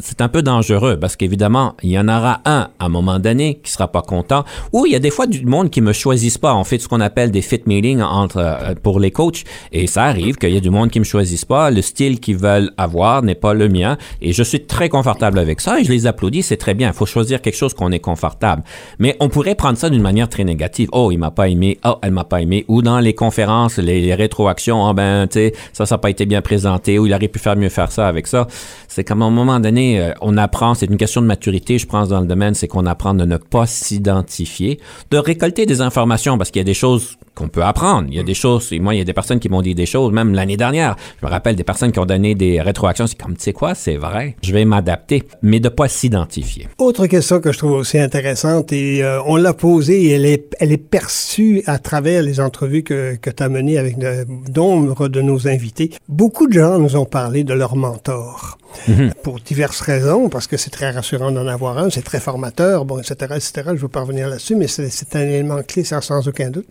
[0.00, 3.60] c'est un peu dangereux parce qu'évidemment, il y en aura un à un moment donné
[3.62, 6.38] qui sera pas content ou il y a des fois du monde qui me choisissent
[6.38, 6.54] pas.
[6.54, 10.04] On fait ce qu'on appelle des fit meetings entre, euh, pour les coachs et ça
[10.04, 11.70] arrive qu'il y a du monde qui me choisisse pas.
[11.70, 15.60] Le style qu'ils veulent avoir n'est pas le mien et je suis très confortable avec
[15.60, 16.42] ça et je les applaudis.
[16.42, 16.88] C'est très bien.
[16.88, 18.62] Il faut choisir quelque chose qu'on est confortable.
[18.98, 20.88] Mais on pourrait prendre ça d'une manière très négative.
[20.92, 21.78] Oh, il m'a pas aimé.
[21.84, 22.64] Oh, elle m'a pas aimé.
[22.68, 24.88] Ou dans les conférences, les, rétroactions.
[24.88, 27.38] Oh, ben, tu sais, ça, ça n'a pas été bien présenté ou il aurait pu
[27.38, 28.46] faire mieux faire ça avec ça.
[28.88, 31.86] C'est comme à un moment donné, euh, on apprend, c'est une question de maturité, je
[31.86, 36.38] pense, dans le domaine, c'est qu'on apprend de ne pas s'identifier, de récolter des informations,
[36.38, 38.08] parce qu'il y a des choses qu'on peut apprendre.
[38.08, 39.74] Il y a des choses, et moi, il y a des personnes qui m'ont dit
[39.74, 40.96] des choses, même l'année dernière.
[41.20, 43.06] Je me rappelle des personnes qui ont donné des rétroactions.
[43.06, 46.68] C'est comme, tu sais quoi, c'est vrai, je vais m'adapter, mais de pas s'identifier.
[46.78, 51.62] Autre question que je trouve aussi intéressante, et euh, on l'a posée, elle est, perçue
[51.66, 53.96] à travers les entrevues que, que tu as menées avec
[54.54, 55.90] nombre de nos invités.
[56.08, 58.58] Beaucoup de gens nous ont parlé de leur mentor.
[58.88, 59.12] Mhm.
[59.22, 62.98] Pour diverses raisons, parce que c'est très rassurant d'en avoir un, c'est très formateur, bon,
[62.98, 63.52] etc., etc.
[63.66, 66.68] Je ne veux pas revenir là-dessus, mais c'est un élément clé, sans aucun doute.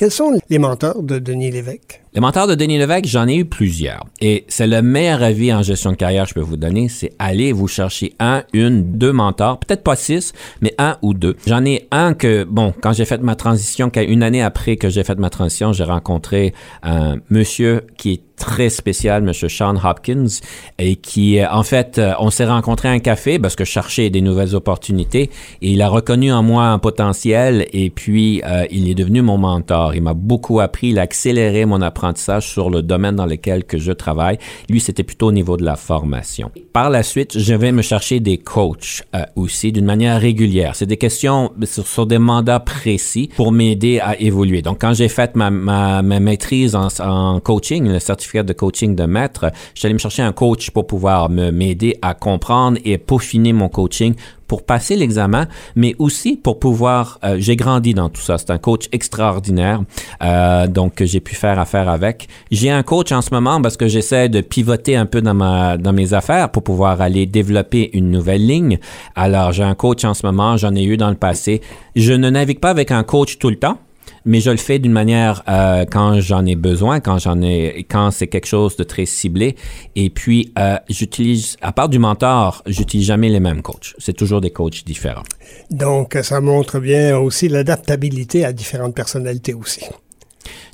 [0.00, 2.00] Quels sont les mentors de Denis Lévesque?
[2.14, 4.06] Les mentors de Denis Lévesque, j'en ai eu plusieurs.
[4.22, 7.12] Et c'est le meilleur avis en gestion de carrière que je peux vous donner, c'est
[7.18, 10.32] aller vous chercher un, une, deux mentors, peut-être pas six,
[10.62, 11.36] mais un ou deux.
[11.46, 15.04] J'en ai un que, bon, quand j'ai fait ma transition, une année après que j'ai
[15.04, 19.34] fait ma transition, j'ai rencontré un monsieur qui est très spécial, M.
[19.34, 20.40] Sean Hopkins,
[20.78, 23.70] et qui, euh, en fait, euh, on s'est rencontré à un café parce que je
[23.70, 28.64] cherchais des nouvelles opportunités et il a reconnu en moi un potentiel et puis euh,
[28.70, 29.89] il est devenu mon mentor.
[29.92, 33.78] Il m'a beaucoup appris, il a accéléré mon apprentissage sur le domaine dans lequel que
[33.78, 34.38] je travaille.
[34.68, 36.50] Lui, c'était plutôt au niveau de la formation.
[36.72, 39.02] Par la suite, je vais me chercher des coachs
[39.36, 40.74] aussi d'une manière régulière.
[40.76, 44.62] C'est des questions sur, des mandats précis pour m'aider à évoluer.
[44.62, 49.04] Donc, quand j'ai fait ma, ma, maîtrise en, en coaching, le certificat de coaching de
[49.04, 54.14] maître, j'allais me chercher un coach pour pouvoir m'aider à comprendre et peaufiner mon coaching
[54.50, 57.20] pour passer l'examen, mais aussi pour pouvoir.
[57.22, 58.36] Euh, j'ai grandi dans tout ça.
[58.36, 59.80] C'est un coach extraordinaire,
[60.24, 62.26] euh, donc j'ai pu faire affaire avec.
[62.50, 65.78] J'ai un coach en ce moment parce que j'essaie de pivoter un peu dans ma
[65.78, 68.80] dans mes affaires pour pouvoir aller développer une nouvelle ligne.
[69.14, 71.60] Alors j'ai un coach en ce moment, j'en ai eu dans le passé.
[71.94, 73.78] Je ne navigue pas avec un coach tout le temps
[74.24, 78.10] mais je le fais d'une manière euh, quand j'en ai besoin, quand j'en ai, quand
[78.10, 79.56] c'est quelque chose de très ciblé.
[79.96, 83.94] Et puis, euh, j'utilise, à part du mentor, j'utilise jamais les mêmes coachs.
[83.98, 85.22] C'est toujours des coachs différents.
[85.70, 89.84] Donc, ça montre bien aussi l'adaptabilité à différentes personnalités aussi.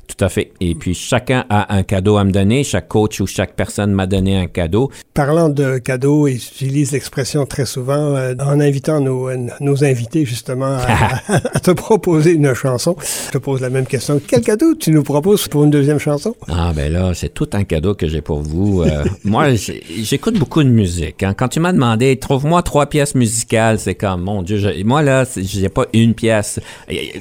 [0.07, 0.53] Tout à fait.
[0.61, 2.63] Et puis chacun a un cadeau à me donner.
[2.63, 4.89] Chaque coach ou chaque personne m'a donné un cadeau.
[5.13, 10.77] Parlant de cadeaux, et j'utilise l'expression très souvent euh, en invitant nos, nos invités justement
[11.27, 12.95] à, te proposer une chanson.
[13.27, 14.21] Je te pose la même question.
[14.25, 16.35] Quel cadeau tu nous proposes pour une deuxième chanson?
[16.47, 18.83] Ah ben là, c'est tout un cadeau que j'ai pour vous.
[18.83, 21.21] Euh, moi, j'écoute beaucoup de musique.
[21.23, 21.33] Hein.
[21.33, 25.69] Quand tu m'as demandé, trouve-moi trois pièces musicales, c'est comme, mon Dieu, moi là, j'ai
[25.69, 26.59] pas une pièce.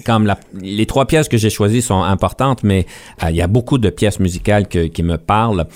[0.04, 2.75] Comme la, les trois pièces que j'ai choisies sont importantes, mais
[3.22, 5.66] euh, il y a beaucoup de pièces musicales qui me parlent.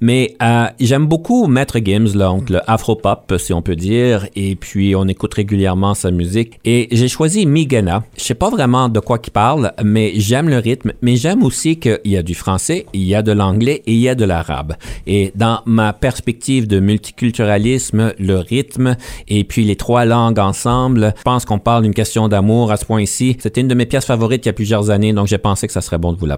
[0.00, 4.94] Mais euh, j'aime beaucoup Maître Gims, donc le afro-pop, si on peut dire, et puis
[4.94, 6.60] on écoute régulièrement sa musique.
[6.64, 8.04] Et j'ai choisi Migana.
[8.16, 11.78] Je sais pas vraiment de quoi il parle, mais j'aime le rythme, mais j'aime aussi
[11.78, 14.24] qu'il y a du français, il y a de l'anglais et il y a de
[14.24, 14.74] l'arabe.
[15.06, 18.96] Et dans ma perspective de multiculturalisme, le rythme
[19.28, 22.84] et puis les trois langues ensemble, je pense qu'on parle d'une question d'amour à ce
[22.84, 23.36] point-ci.
[23.40, 25.72] C'était une de mes pièces favorites il y a plusieurs années, donc j'ai pensé que
[25.72, 26.36] ça serait bon de vous la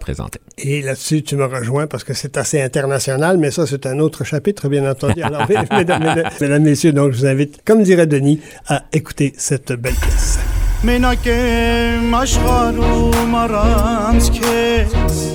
[0.59, 4.25] et là-dessus, tu me rejoins parce que c'est assez international, mais ça, c'est un autre
[4.25, 5.23] chapitre, bien entendu.
[5.23, 9.95] Alors, mesdames, mesdames, messieurs, donc je vous invite, comme dirait Denis, à écouter cette belle
[9.95, 10.39] pièce.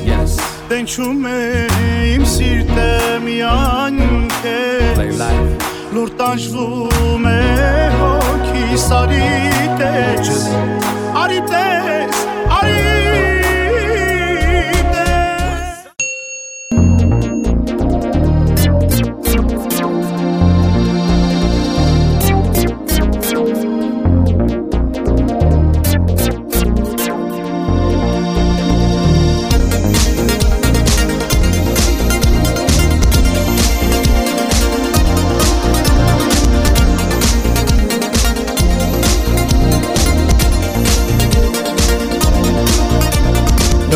[0.06, 0.38] Yes.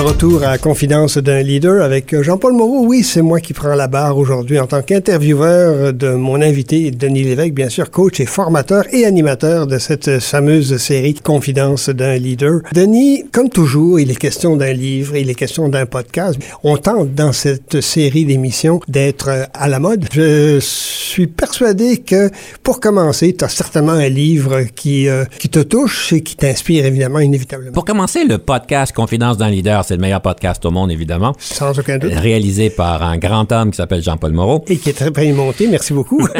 [0.07, 2.85] Retour à Confidence d'un leader avec euh, Jean-Paul Moreau.
[2.85, 7.23] Oui, c'est moi qui prends la barre aujourd'hui en tant qu'intervieweur de mon invité, Denis
[7.23, 12.61] Lévesque, bien sûr, coach et formateur et animateur de cette fameuse série Confidence d'un leader.
[12.71, 16.39] Denis, comme toujours, il est question d'un livre, il est question d'un podcast.
[16.63, 20.05] On tente dans cette série d'émissions d'être euh, à la mode.
[20.13, 22.29] Je suis persuadé que
[22.63, 26.85] pour commencer, tu as certainement un livre qui, euh, qui te touche et qui t'inspire
[26.85, 27.73] évidemment, inévitablement.
[27.73, 31.33] Pour commencer, le podcast Confidence d'un leader, c'est le meilleur podcast au monde, évidemment.
[31.39, 32.13] Sans aucun doute.
[32.13, 34.63] Réalisé par un grand homme qui s'appelle Jean-Paul Moreau.
[34.67, 36.25] Et qui est très bien monté, merci beaucoup.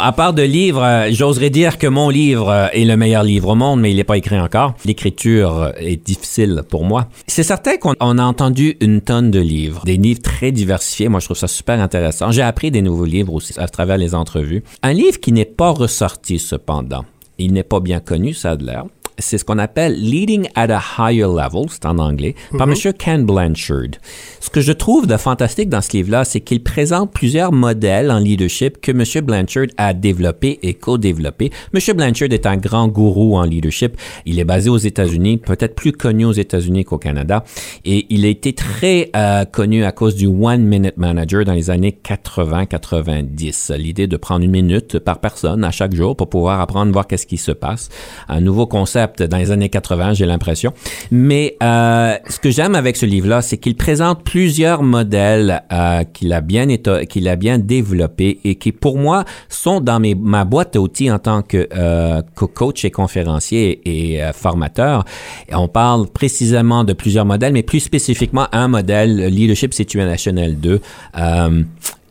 [0.00, 3.48] À part de livres, euh, j'oserais dire que mon livre euh, est le meilleur livre
[3.50, 4.74] au monde, mais il n'est pas écrit encore.
[4.84, 7.08] L'écriture euh, est difficile pour moi.
[7.26, 11.08] C'est certain qu'on on a entendu une tonne de livres, des livres très diversifiés.
[11.08, 12.30] Moi, je trouve ça super intéressant.
[12.30, 14.62] J'ai appris des nouveaux livres aussi à travers les entrevues.
[14.82, 17.04] Un livre qui n'est pas ressorti cependant.
[17.38, 18.84] Il n'est pas bien connu, ça a de l'air.
[19.20, 22.74] C'est ce qu'on appelle Leading at a Higher Level, c'est en anglais, par M.
[22.98, 24.00] Ken Blanchard.
[24.40, 28.18] Ce que je trouve de fantastique dans ce livre-là, c'est qu'il présente plusieurs modèles en
[28.18, 29.24] leadership que M.
[29.24, 31.50] Blanchard a développés et co-développés.
[31.74, 31.96] M.
[31.96, 33.96] Blanchard est un grand gourou en leadership.
[34.26, 37.44] Il est basé aux États-Unis, peut-être plus connu aux États-Unis qu'au Canada.
[37.84, 41.70] Et il a été très euh, connu à cause du One Minute Manager dans les
[41.70, 43.76] années 80-90.
[43.76, 47.26] L'idée de prendre une minute par personne à chaque jour pour pouvoir apprendre, voir qu'est-ce
[47.26, 47.88] qui se passe.
[48.28, 50.72] Un nouveau concept dans les années 80, j'ai l'impression.
[51.10, 56.32] Mais euh, ce que j'aime avec ce livre-là, c'est qu'il présente plusieurs modèles euh, qu'il
[56.32, 56.66] a bien
[57.08, 61.10] qu'il a bien développés et qui, pour moi, sont dans mes, ma boîte à outils
[61.10, 62.22] en tant que, euh,
[62.54, 65.04] coach et conférencier et formateur.
[65.48, 70.58] Et on parle précisément de plusieurs modèles, mais plus spécifiquement un modèle, le Leadership Situationnel
[70.58, 70.80] 2.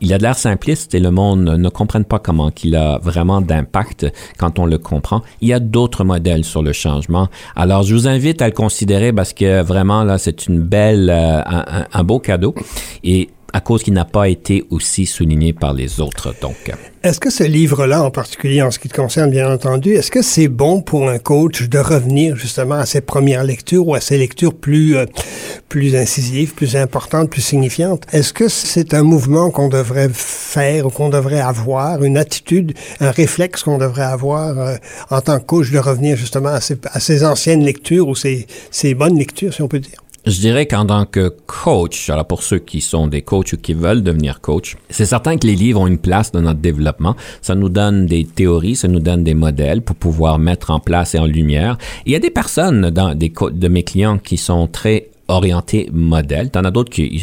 [0.00, 3.40] Il a de l'air simpliste et le monde ne comprenne pas comment qu'il a vraiment
[3.40, 4.06] d'impact
[4.38, 5.22] quand on le comprend.
[5.40, 7.28] Il y a d'autres modèles sur le changement.
[7.56, 11.42] Alors, je vous invite à le considérer parce que vraiment, là, c'est une belle, euh,
[11.44, 12.54] un- un beau cadeau.
[13.04, 16.34] Et à cause qu'il n'a pas été aussi souligné par les autres.
[16.40, 20.10] Donc, Est-ce que ce livre-là, en particulier en ce qui te concerne, bien entendu, est-ce
[20.10, 24.00] que c'est bon pour un coach de revenir justement à ses premières lectures ou à
[24.00, 25.06] ses lectures plus, euh,
[25.68, 28.04] plus incisives, plus importantes, plus signifiantes?
[28.12, 33.10] Est-ce que c'est un mouvement qu'on devrait faire ou qu'on devrait avoir, une attitude, un
[33.10, 34.76] réflexe qu'on devrait avoir euh,
[35.10, 39.18] en tant que coach de revenir justement à ses, anciennes lectures ou ses, ses bonnes
[39.18, 40.00] lectures, si on peut dire?
[40.26, 43.72] Je dirais qu'en tant que coach, alors pour ceux qui sont des coachs ou qui
[43.72, 47.16] veulent devenir coach, c'est certain que les livres ont une place dans notre développement.
[47.40, 51.14] Ça nous donne des théories, ça nous donne des modèles pour pouvoir mettre en place
[51.14, 51.78] et en lumière.
[52.04, 56.50] Il y a des personnes dans des de mes clients qui sont très orientés modèles.
[56.50, 57.18] T'en as d'autres qui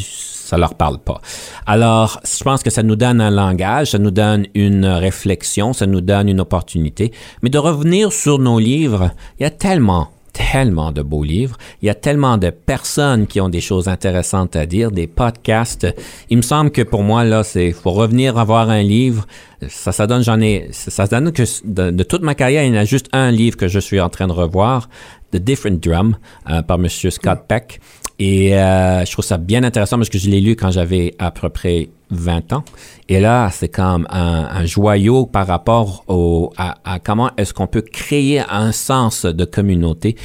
[0.47, 1.19] ça leur parle pas.
[1.65, 5.86] Alors, je pense que ça nous donne un langage, ça nous donne une réflexion, ça
[5.86, 7.12] nous donne une opportunité.
[7.41, 11.58] Mais de revenir sur nos livres, il y a tellement tellement de beaux livres.
[11.82, 15.88] Il y a tellement de personnes qui ont des choses intéressantes à dire, des podcasts.
[16.30, 19.26] Il me semble que pour moi, là, c'est, faut revenir avoir un livre.
[19.67, 22.73] Ça, ça donne, j'en ai, ça, ça donne que de, de toute ma carrière, il
[22.73, 24.89] y en a juste un livre que je suis en train de revoir,
[25.32, 26.15] The Different Drum,
[26.50, 27.82] euh, par Monsieur Scott Peck.
[28.19, 31.30] Et euh, je trouve ça bien intéressant parce que je l'ai lu quand j'avais à
[31.32, 32.63] peu près 20 ans.
[33.10, 37.67] Et là, c'est comme un, un joyau par rapport au, à, à comment est-ce qu'on
[37.67, 40.15] peut créer un sens de communauté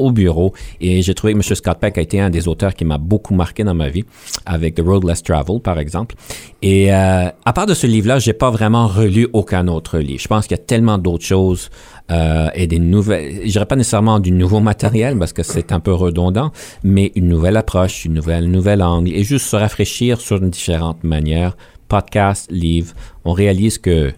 [0.00, 0.52] au bureau.
[0.80, 1.42] Et j'ai trouvé que M.
[1.42, 4.04] Scott Peck a été un des auteurs qui m'a beaucoup marqué dans ma vie,
[4.46, 6.14] avec The Road Less Traveled, par exemple.
[6.62, 10.20] Et euh, à part de ce livre-là, j'ai pas vraiment relu aucun autre livre.
[10.20, 11.70] Je pense qu'il y a tellement d'autres choses
[12.10, 15.80] euh, et des nouvelles, je dirais pas nécessairement du nouveau matériel parce que c'est un
[15.80, 16.50] peu redondant,
[16.82, 21.04] mais une nouvelle approche, une nouvelle, nouvel angle et juste se rafraîchir sur une différente
[21.04, 21.56] manière.
[21.88, 22.94] Podcast, livre,
[23.24, 24.12] on réalise que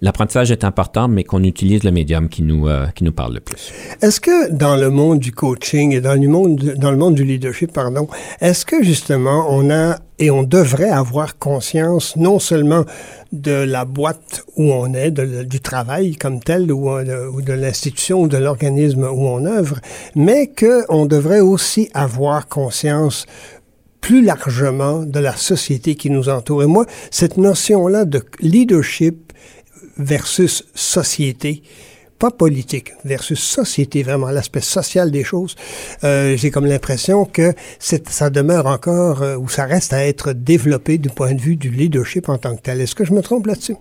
[0.00, 3.40] l'apprentissage est important, mais qu'on utilise le médium qui nous, euh, qui nous parle le
[3.40, 3.72] plus.
[4.02, 7.24] Est-ce que dans le monde du coaching et dans le monde, dans le monde du
[7.24, 8.08] leadership, pardon,
[8.40, 12.84] est-ce que justement on a et on devrait avoir conscience non seulement
[13.32, 18.22] de la boîte où on est, du travail comme tel, ou, euh, ou de l'institution
[18.22, 19.78] ou de l'organisme où on œuvre,
[20.14, 23.26] mais qu'on devrait aussi avoir conscience
[24.00, 26.62] plus largement de la société qui nous entoure?
[26.62, 29.25] Et moi, cette notion-là de leadership
[29.98, 31.62] versus société,
[32.18, 35.54] pas politique, versus société, vraiment l'aspect social des choses,
[36.04, 40.98] euh, j'ai comme l'impression que ça demeure encore, euh, ou ça reste à être développé
[40.98, 42.80] du point de vue du leadership en tant que tel.
[42.80, 43.76] Est-ce que je me trompe là-dessus?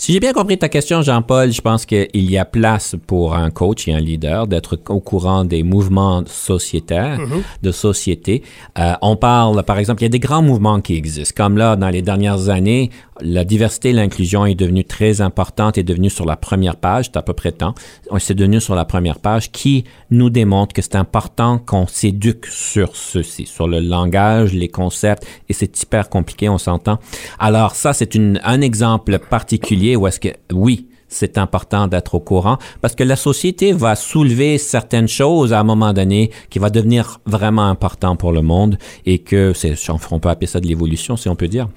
[0.00, 3.50] Si j'ai bien compris ta question, Jean-Paul, je pense qu'il y a place pour un
[3.50, 7.42] coach et un leader d'être au courant des mouvements sociétaires, mm-hmm.
[7.62, 8.44] de société.
[8.78, 11.34] Euh, on parle, par exemple, il y a des grands mouvements qui existent.
[11.36, 12.90] Comme là, dans les dernières années,
[13.20, 17.16] la diversité et l'inclusion est devenue très importante, est devenue sur la première page, c'est
[17.16, 17.74] à peu près temps.
[18.18, 22.94] C'est devenu sur la première page qui nous démontre que c'est important qu'on s'éduque sur
[22.94, 27.00] ceci, sur le langage, les concepts, et c'est hyper compliqué, on s'entend.
[27.40, 32.58] Alors ça, c'est un exemple particulier où est-ce que, oui, c'est important d'être au courant?
[32.80, 37.20] Parce que la société va soulever certaines choses à un moment donné qui va devenir
[37.26, 39.74] vraiment important pour le monde et que c'est,
[40.10, 41.68] on peut appeler ça de l'évolution si on peut dire.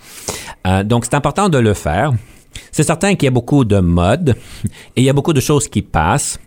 [0.67, 2.11] Euh, donc c'est important de le faire.
[2.71, 4.35] C'est certain qu'il y a beaucoup de modes
[4.95, 6.39] et il y a beaucoup de choses qui passent.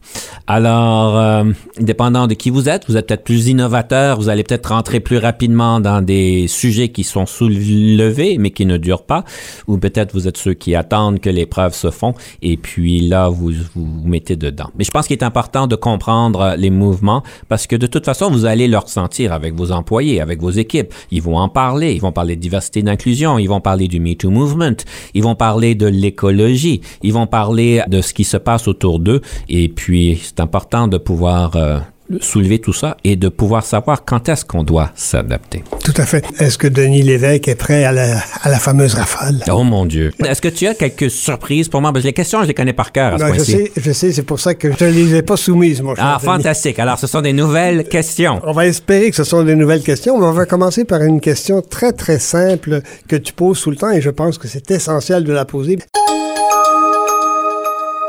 [0.46, 1.44] Alors, euh,
[1.80, 5.18] dépendant de qui vous êtes, vous êtes peut-être plus innovateur, vous allez peut-être rentrer plus
[5.18, 9.24] rapidement dans des sujets qui sont soulevés mais qui ne durent pas,
[9.66, 13.28] ou peut-être vous êtes ceux qui attendent que les preuves se font et puis là,
[13.28, 14.70] vous vous, mettez dedans.
[14.76, 18.30] Mais je pense qu'il est important de comprendre les mouvements parce que de toute façon,
[18.30, 20.92] vous allez le ressentir avec vos employés, avec vos équipes.
[21.10, 24.30] Ils vont en parler, ils vont parler de diversité d'inclusion, ils vont parler du MeToo
[24.30, 24.76] Movement,
[25.14, 29.20] ils vont parler de l'écologie, ils vont parler de ce qui se passe autour d'eux
[29.48, 31.78] et puis c'est important de pouvoir euh,
[32.20, 35.64] soulever tout ça et de pouvoir savoir quand est-ce qu'on doit s'adapter.
[35.84, 36.24] Tout à fait.
[36.38, 39.42] Est-ce que Denis Lévesque est prêt à la, à la fameuse rafale?
[39.50, 40.12] Oh mon Dieu.
[40.24, 41.92] Est-ce que tu as quelques surprises pour moi?
[41.92, 44.12] Parce que les questions, je les connais par cœur à ce Je sais, je sais,
[44.12, 46.78] c'est pour ça que je ne les ai pas soumises, mon cher Ah, fantastique.
[46.78, 48.40] Alors, ce sont des nouvelles questions.
[48.44, 51.20] On va espérer que ce sont des nouvelles questions, mais on va commencer par une
[51.20, 54.70] question très, très simple que tu poses tout le temps et je pense que c'est
[54.70, 55.78] essentiel de la poser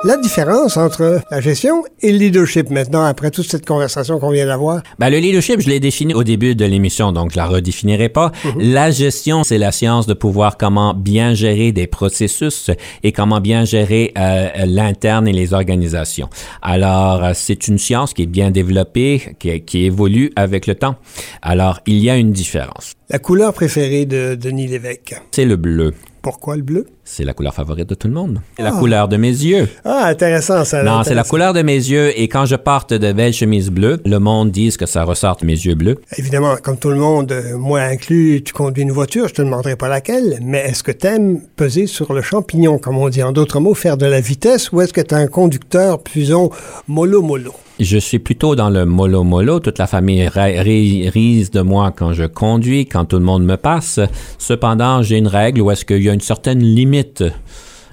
[0.05, 4.45] la différence entre la gestion et le leadership maintenant, après toute cette conversation qu'on vient
[4.45, 4.83] d'avoir?
[4.99, 8.31] Ben, le leadership, je l'ai défini au début de l'émission, donc je la redéfinirai pas.
[8.43, 8.73] Mhm.
[8.73, 12.69] La gestion, c'est la science de pouvoir comment bien gérer des processus
[13.01, 16.29] et comment bien gérer euh, l'interne et les organisations.
[16.61, 20.95] Alors, euh, c'est une science qui est bien développée, qui, qui évolue avec le temps.
[21.41, 22.93] Alors, il y a une différence.
[23.07, 25.21] La couleur préférée de Denis Lévesque?
[25.29, 25.93] C'est le bleu.
[26.23, 26.87] Pourquoi le bleu?
[27.03, 28.41] C'est la couleur favorite de tout le monde.
[28.57, 28.79] C'est la ah.
[28.79, 29.69] couleur de mes yeux.
[29.83, 30.81] Ah, intéressant ça.
[30.81, 34.01] Non, c'est la couleur de mes yeux et quand je porte de belles chemises bleues,
[34.05, 35.97] le monde dit que ça ressorte mes yeux bleus.
[36.17, 39.75] Évidemment, comme tout le monde, euh, moi inclus, tu conduis une voiture, je te demanderai
[39.75, 43.21] pas laquelle, mais est-ce que tu aimes peser sur le champignon, comme on dit?
[43.21, 46.49] En d'autres mots, faire de la vitesse, ou est-ce que tu es un conducteur, disons,
[46.87, 47.53] mollo-mollo?
[47.79, 49.59] Je suis plutôt dans le mollo-mollo.
[49.59, 53.99] Toute la famille rise de moi quand je conduis, quand tout le monde me passe.
[54.37, 57.23] Cependant, j'ai une règle où est-ce qu'il y a une certaine limite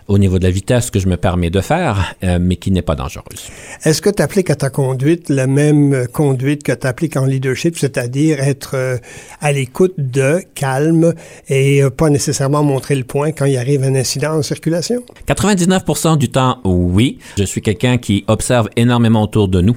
[0.09, 2.82] au niveau de la vitesse que je me permets de faire, euh, mais qui n'est
[2.82, 3.48] pas dangereuse.
[3.84, 7.78] Est-ce que tu appliques à ta conduite la même conduite que tu appliques en leadership,
[7.78, 8.98] c'est-à-dire être euh,
[9.40, 11.14] à l'écoute de, calme
[11.48, 15.03] et euh, pas nécessairement montrer le point quand il arrive un incident en circulation?
[15.26, 17.18] 99% du temps, oui.
[17.38, 19.76] Je suis quelqu'un qui observe énormément autour de nous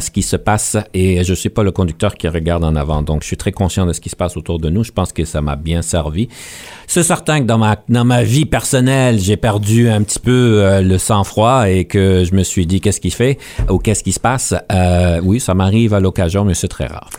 [0.00, 3.02] ce qui se passe et je suis pas le conducteur qui regarde en avant.
[3.02, 4.84] Donc, je suis très conscient de ce qui se passe autour de nous.
[4.84, 6.28] Je pense que ça m'a bien servi.
[6.86, 10.80] C'est certain que dans ma, dans ma vie personnelle, j'ai perdu un petit peu euh,
[10.80, 13.38] le sang-froid et que je me suis dit qu'est-ce qu'il fait
[13.68, 14.54] ou qu'est-ce qui se passe?
[14.72, 17.10] Euh, oui, ça m'arrive à l'occasion, mais c'est très rare.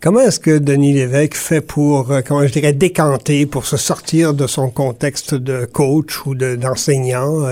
[0.00, 4.32] Comment est-ce que Denis Lévesque fait pour, euh, comment je dirais, décanter, pour se sortir
[4.32, 7.44] de son contexte de coach ou d'enseignant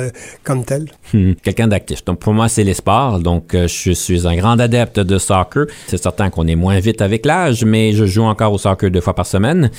[0.45, 0.87] comme tel?
[1.13, 2.05] Hmm, quelqu'un d'actif.
[2.05, 3.21] Donc pour moi, c'est les sports.
[3.21, 5.67] Donc je suis un grand adepte de soccer.
[5.87, 9.01] C'est certain qu'on est moins vite avec l'âge, mais je joue encore au soccer deux
[9.01, 9.71] fois par semaine.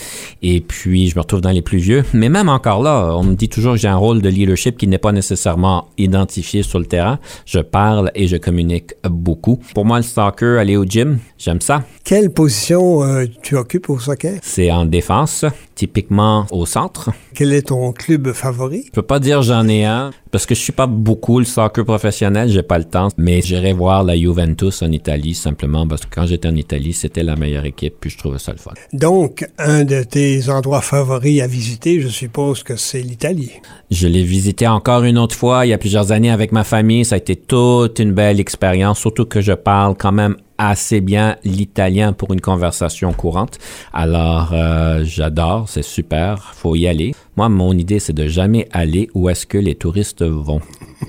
[0.43, 2.03] Et puis je me retrouve dans les plus vieux.
[2.13, 4.87] Mais même encore là, on me dit toujours que j'ai un rôle de leadership qui
[4.87, 7.19] n'est pas nécessairement identifié sur le terrain.
[7.45, 9.59] Je parle et je communique beaucoup.
[9.73, 11.83] Pour moi, le soccer, aller au gym, j'aime ça.
[12.03, 14.39] Quelle position euh, tu occupes au soccer?
[14.41, 15.45] C'est en défense,
[15.75, 17.11] typiquement au centre.
[17.33, 18.83] Quel est ton club favori?
[18.87, 21.83] Je peux pas dire j'en ai un, Parce que je suis pas beaucoup le soccer
[21.83, 26.13] professionnel, j'ai pas le temps, mais j'irai voir la Juventus en Italie simplement parce que
[26.13, 28.73] quand j'étais en Italie, c'était la meilleure équipe, puis je trouvais ça le fun.
[28.93, 33.53] Donc, un de tes endroits favoris à visiter, je suppose que c'est l'Italie.
[33.89, 37.05] Je l'ai visité encore une autre fois il y a plusieurs années avec ma famille.
[37.05, 41.37] Ça a été toute une belle expérience, surtout que je parle quand même assez bien
[41.43, 43.57] l'italien pour une conversation courante.
[43.93, 47.15] Alors, euh, j'adore, c'est super, faut y aller.
[47.39, 50.59] Moi, mon idée, c'est de jamais aller où est-ce que les touristes vont.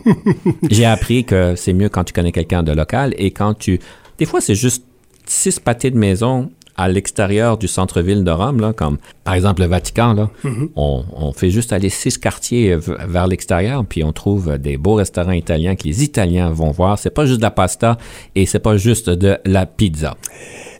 [0.71, 3.81] J'ai appris que c'est mieux quand tu connais quelqu'un de local et quand tu...
[4.17, 4.85] Des fois, c'est juste
[5.27, 9.67] six pâtés de maison à l'extérieur du centre-ville de Rome, là, comme par exemple le
[9.67, 10.31] Vatican, là,
[10.77, 15.33] on, on fait juste aller six quartiers vers l'extérieur, puis on trouve des beaux restaurants
[15.33, 17.01] italiens que les Italiens vont voir.
[17.01, 17.99] C'est pas juste de la pasta
[18.37, 20.17] et c'est pas juste de la pizza.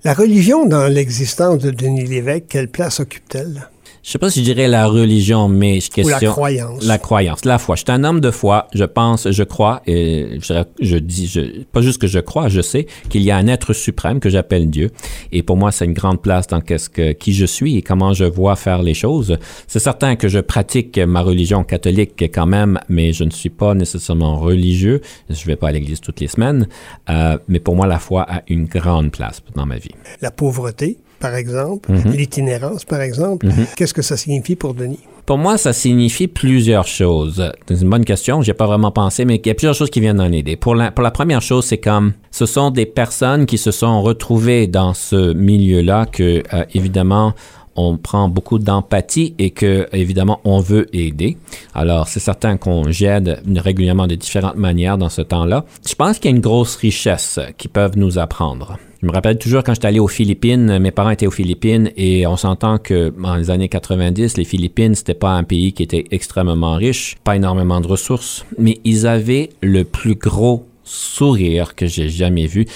[0.05, 3.69] La religion dans l'existence de Denis Lévesque, quelle place occupe-t-elle?
[4.03, 6.85] Je sais pas si je dirais la religion, mais je Ou la croyance?
[6.87, 7.77] la croyance, la foi.
[7.77, 8.69] Je suis un homme de foi.
[8.73, 12.63] Je pense, je crois, et je, je dis, je, pas juste que je crois, je
[12.63, 14.91] sais qu'il y a un être suprême que j'appelle Dieu.
[15.33, 18.15] Et pour moi, c'est une grande place dans qu'est-ce que, qui je suis et comment
[18.15, 19.37] je vois faire les choses.
[19.67, 23.75] C'est certain que je pratique ma religion catholique quand même, mais je ne suis pas
[23.75, 25.03] nécessairement religieux.
[25.29, 26.69] Je vais pas à l'église toutes les semaines.
[27.11, 29.91] Euh, mais pour moi, la foi a une grande place dans ma vie.
[30.23, 32.13] La pauvreté, par exemple, Mhm.
[32.13, 33.47] l'itinérance, par exemple.
[33.77, 34.99] Qu'est-ce que ça signifie pour Denis?
[35.27, 37.53] Pour moi, ça signifie plusieurs choses.
[37.69, 40.01] C'est une bonne question, j'ai pas vraiment pensé, mais il y a plusieurs choses qui
[40.01, 40.57] viennent dans l'idée.
[40.57, 44.03] Pour la, pour la première chose, c'est comme ce sont des personnes qui se sont
[44.03, 47.35] retrouvées dans ce milieu-là que, euh, évidemment,
[47.77, 51.37] on prend beaucoup d'empathie et que, évidemment, on veut aider.
[51.75, 55.65] Alors, c'est certain qu'on j'aide régulièrement de différentes manières dans ce temps-là.
[55.89, 58.79] Je pense qu'il y a une grosse richesse qu'ils peuvent nous apprendre.
[59.03, 62.27] Je me rappelle toujours quand j'étais allé aux Philippines, mes parents étaient aux Philippines et
[62.27, 66.05] on s'entend que dans les années 90, les Philippines, c'était pas un pays qui était
[66.11, 72.09] extrêmement riche, pas énormément de ressources, mais ils avaient le plus gros sourire que j'ai
[72.09, 72.67] jamais vu.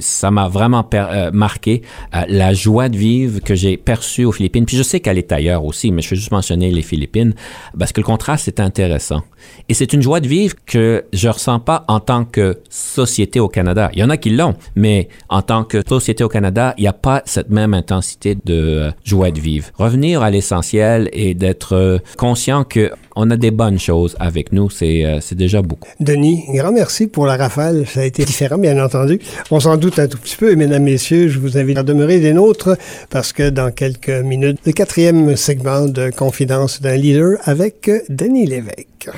[0.00, 1.82] Ça m'a vraiment euh, marqué
[2.14, 4.64] euh, la joie de vivre que j'ai perçue aux Philippines.
[4.64, 7.34] Puis je sais qu'elle est ailleurs aussi, mais je vais juste mentionner les Philippines
[7.76, 9.22] parce que le contraste est intéressant.
[9.68, 13.48] Et c'est une joie de vivre que je ressens pas en tant que société au
[13.48, 13.90] Canada.
[13.92, 16.88] Il y en a qui l'ont, mais en tant que société au Canada, il n'y
[16.88, 19.68] a pas cette même intensité de euh, joie de vivre.
[19.76, 25.34] Revenir à l'essentiel et d'être conscient que on a des bonnes choses avec nous, c'est
[25.34, 25.88] déjà beaucoup.
[26.00, 27.36] Denis, grand merci pour la.
[27.56, 29.18] Ça a été différent, bien entendu.
[29.50, 30.52] On s'en doute un tout petit peu.
[30.52, 32.76] Et mesdames, messieurs, je vous invite à demeurer des nôtres
[33.08, 39.08] parce que dans quelques minutes, le quatrième segment de Confidence d'un leader avec Denis Lévesque.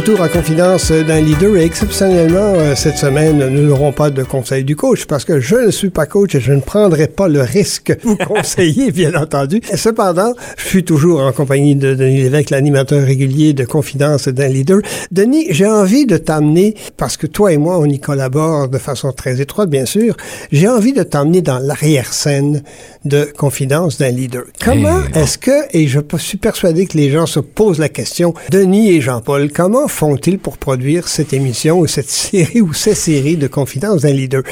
[0.00, 4.64] Retour à confidence d'un leader et exceptionnellement euh, cette semaine, nous n'aurons pas de conseil
[4.64, 7.42] du coach parce que je ne suis pas coach et je ne prendrai pas le
[7.42, 9.60] risque de vous conseiller, bien entendu.
[9.74, 14.78] Cependant, je suis toujours en compagnie de Denis Lévesque, l'animateur régulier de confidence d'un leader.
[15.10, 19.12] Denis, j'ai envie de t'amener, parce que toi et moi, on y collabore de façon
[19.12, 20.16] très étroite, bien sûr,
[20.50, 22.62] j'ai envie de t'emmener dans l'arrière-scène
[23.04, 24.44] de confidence d'un leader.
[24.64, 28.32] Comment Eh, est-ce que, et je suis persuadé que les gens se posent la question,
[28.50, 33.36] Denis et Jean-Paul, comment font-ils pour produire cette émission ou cette série ou ces séries
[33.36, 34.42] de confidence d'un leader?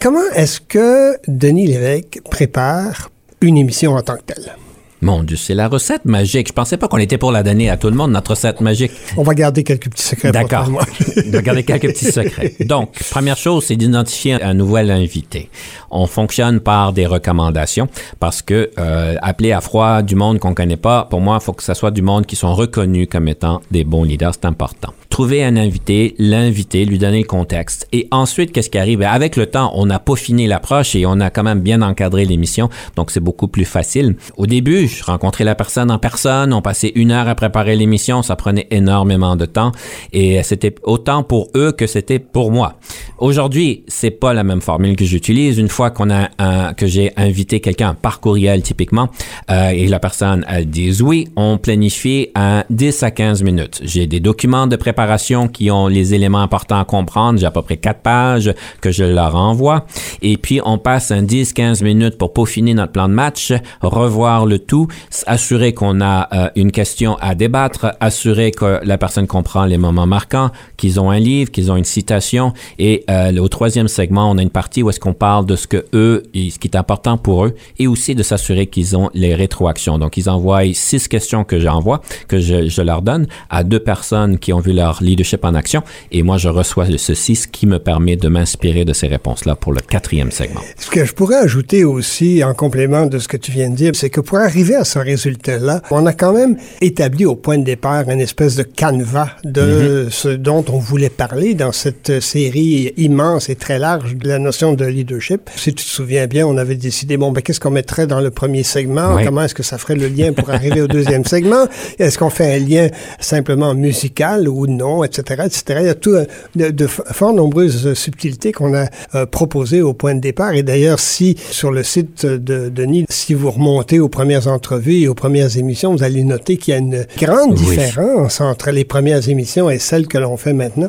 [0.00, 4.56] Comment est-ce que Denis Lévesque prépare une émission en tant que telle?
[5.04, 6.48] Mon Dieu, c'est la recette magique.
[6.48, 8.90] Je pensais pas qu'on était pour la donner à tout le monde, notre recette magique.
[9.18, 10.66] On va garder quelques petits secrets D'accord.
[10.66, 10.86] et moi.
[11.30, 12.54] Regardez quelques petits secrets.
[12.60, 15.50] Donc, première chose, c'est d'identifier un nouvel invité.
[15.90, 17.86] On fonctionne par des recommandations
[18.18, 21.52] parce que euh, appeler à froid du monde qu'on connaît pas, pour moi, il faut
[21.52, 24.32] que ça soit du monde qui sont reconnus comme étant des bons leaders.
[24.32, 24.94] C'est important.
[25.10, 27.86] trouver un invité, l'inviter, lui donner le contexte.
[27.92, 29.02] Et ensuite, qu'est-ce qui arrive?
[29.02, 32.70] Avec le temps, on a peaufiné l'approche et on a quand même bien encadré l'émission,
[32.96, 34.16] donc c'est beaucoup plus facile.
[34.38, 38.22] Au début, je rencontrais la personne en personne, on passait une heure à préparer l'émission,
[38.22, 39.72] ça prenait énormément de temps
[40.12, 42.74] et c'était autant pour eux que c'était pour moi.
[43.18, 45.58] Aujourd'hui, c'est pas la même formule que j'utilise.
[45.58, 49.08] Une fois qu'on a que j'ai invité quelqu'un par courriel typiquement
[49.50, 53.80] euh, et la personne elle dit oui, on planifie un 10 à 15 minutes.
[53.82, 57.38] J'ai des documents de préparation qui ont les éléments importants à comprendre.
[57.38, 59.86] J'ai à peu près quatre pages que je leur envoie.
[60.22, 64.58] Et puis, on passe un 10-15 minutes pour peaufiner notre plan de match, revoir le
[64.58, 64.83] tout,
[65.26, 70.06] assurer qu'on a euh, une question à débattre, assurer que la personne comprend les moments
[70.06, 72.52] marquants, qu'ils ont un livre, qu'ils ont une citation.
[72.78, 75.66] Et euh, au troisième segment, on a une partie où est-ce qu'on parle de ce
[75.66, 79.34] que eux, ce qui est important pour eux, et aussi de s'assurer qu'ils ont les
[79.34, 79.98] rétroactions.
[79.98, 84.52] Donc, ils envoient six questions que j'envoie, que je, leur donne à deux personnes qui
[84.52, 85.82] ont vu leur leadership en action.
[86.12, 89.80] Et moi, je reçois ce qui me permet de m'inspirer de ces réponses-là pour le
[89.80, 90.60] quatrième segment.
[90.78, 93.92] Ce que je pourrais ajouter aussi en complément de ce que tu viens de dire,
[93.94, 97.64] c'est que pour arriver à ce résultat-là, on a quand même établi au point de
[97.64, 100.10] départ une espèce de canevas de mm-hmm.
[100.10, 104.74] ce dont on voulait parler dans cette série immense et très large de la notion
[104.74, 105.50] de leadership.
[105.56, 108.30] Si tu te souviens bien, on avait décidé, bon, ben, qu'est-ce qu'on mettrait dans le
[108.30, 109.18] premier segment?
[109.24, 111.66] Comment est-ce que ça ferait le lien pour arriver au deuxième segment?
[111.98, 112.88] Est-ce qu'on fait un lien
[113.20, 115.80] simplement musical ou non, etc., etc.
[115.80, 119.92] Il y a tout euh, de, de fort nombreuses subtilités qu'on a euh, proposées au
[119.92, 120.54] point de départ.
[120.54, 125.08] Et d'ailleurs, si sur le site de Denis, si vous remontez aux premières entrevues et
[125.08, 129.28] aux premières émissions, vous allez noter qu'il y a une grande différence entre les premières
[129.28, 130.88] émissions et celles que l'on fait maintenant.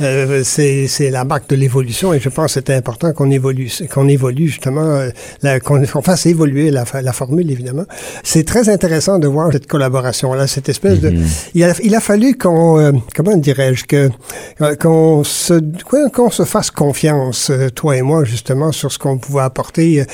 [0.00, 4.08] Euh, c'est la marque de l'évolution et je pense que c'est important qu'on évolue, qu'on
[4.08, 5.08] évolue justement,
[5.44, 7.86] euh, qu'on fasse évoluer la, la formule évidemment.
[8.22, 11.10] C'est très intéressant de voir cette collaboration-là, cette espèce de...
[11.10, 11.50] Mm-hmm.
[11.54, 14.10] Il a, il a fallu qu'on, euh, comment dirais-je, que
[14.80, 15.54] qu'on se,
[16.10, 20.04] qu'on se fasse confiance, toi et moi, justement, sur ce qu'on pouvait apporter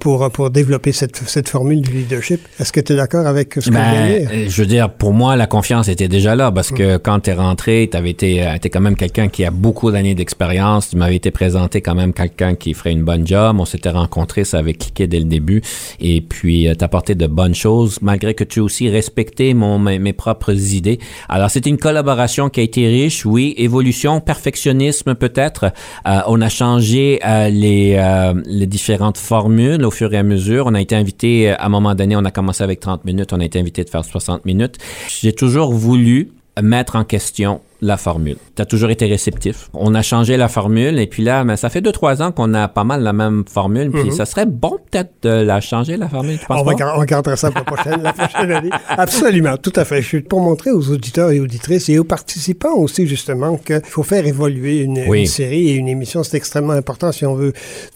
[0.00, 2.31] pour, pour développer cette, cette formule du leadership.
[2.60, 4.50] Est-ce que tu es d'accord avec ce vient de dire?
[4.50, 6.98] Je veux dire, pour moi, la confiance était déjà là parce que mm.
[7.00, 10.14] quand tu es rentré, tu avais été, es quand même quelqu'un qui a beaucoup d'années
[10.14, 10.90] d'expérience.
[10.90, 13.56] Tu m'avais été présenté quand même quelqu'un qui ferait une bonne job.
[13.58, 15.62] On s'était rencontrés, ça avait cliqué dès le début.
[16.00, 20.74] Et puis, tu apporté de bonnes choses, malgré que tu aussi respecté mon, mes, propres
[20.74, 20.98] idées.
[21.28, 23.54] Alors, c'était une collaboration qui a été riche, oui.
[23.56, 25.72] Évolution, perfectionnisme peut-être.
[26.06, 30.66] Euh, on a changé euh, les, euh, les différentes formules au fur et à mesure.
[30.66, 33.40] On a été invité, à un moment donné, on a commencé avec 30 minutes, on
[33.40, 34.78] a été invité de faire 60 minutes.
[35.08, 38.36] J'ai toujours voulu mettre en question la formule.
[38.54, 39.68] Tu as toujours été réceptif.
[39.74, 42.54] On a changé la formule et puis là, mais ça fait deux, trois ans qu'on
[42.54, 43.90] a pas mal la même formule.
[43.90, 44.10] Puis mhm.
[44.12, 46.38] ça serait bon peut-être de la changer, la formule.
[46.38, 48.70] Tu on, va, on ça pour la prochaine, la prochaine année.
[48.88, 50.00] Absolument, tout à fait.
[50.00, 54.04] Je suis pour montrer aux auditeurs et auditrices et aux participants aussi, justement, qu'il faut
[54.04, 56.22] faire évoluer une, série et une émission.
[56.22, 57.52] C'est extrêmement important si on veut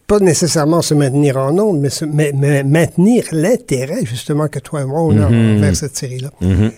[0.08, 5.00] pas nécessairement se maintenir en ondes, mais, mais, maintenir l'intérêt, justement, que toi et moi,
[5.00, 5.60] on a mhm.
[5.60, 6.30] vers cette série-là.
[6.40, 6.72] Mhm.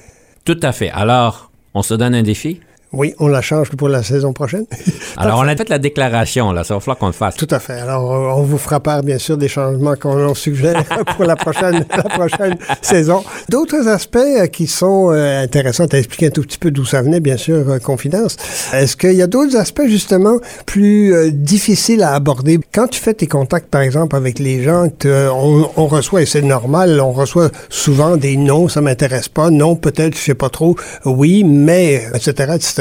[0.44, 0.90] Tout à fait.
[0.90, 2.60] Alors, on se donne un défi?
[2.92, 4.64] Oui, on la change pour la saison prochaine.
[5.18, 6.64] Alors, on a fait la déclaration, là.
[6.64, 7.36] Ça va falloir qu'on le fasse.
[7.36, 7.74] Tout à fait.
[7.74, 10.82] Alors, on vous fera part, bien sûr, des changements qu'on suggère
[11.16, 13.22] pour la prochaine, la prochaine saison.
[13.50, 17.02] D'autres aspects euh, qui sont euh, intéressants, à expliquer un tout petit peu d'où ça
[17.02, 18.36] venait, bien sûr, euh, Confidence.
[18.72, 22.58] Est-ce qu'il y a d'autres aspects, justement, plus difficiles à aborder?
[22.72, 26.42] Quand tu fais tes contacts, par exemple, avec les gens, on, on, reçoit, et c'est
[26.42, 30.76] normal, on reçoit souvent des non, ça m'intéresse pas, non, peut-être, je sais pas trop,
[31.04, 32.77] oui, mais, etc., etc.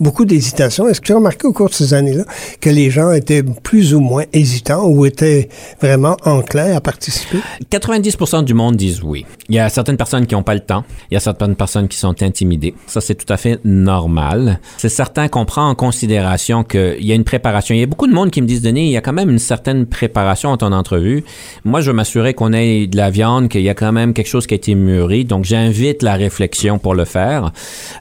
[0.00, 0.88] Beaucoup d'hésitation.
[0.88, 2.24] Est-ce que tu as remarqué au cours de ces années-là
[2.60, 5.48] que les gens étaient plus ou moins hésitants ou étaient
[5.80, 7.38] vraiment enclins à participer?
[7.70, 9.26] 90 du monde disent oui.
[9.48, 10.84] Il y a certaines personnes qui n'ont pas le temps.
[11.10, 12.74] Il y a certaines personnes qui sont intimidées.
[12.86, 14.60] Ça, c'est tout à fait normal.
[14.78, 17.74] C'est certain qu'on prend en considération qu'il y a une préparation.
[17.74, 19.30] Il y a beaucoup de monde qui me disent, Denis, il y a quand même
[19.30, 21.24] une certaine préparation à ton entrevue.
[21.64, 24.28] Moi, je veux m'assurer qu'on ait de la viande, qu'il y a quand même quelque
[24.28, 25.24] chose qui a été mûri.
[25.24, 27.52] Donc, j'invite la réflexion pour le faire.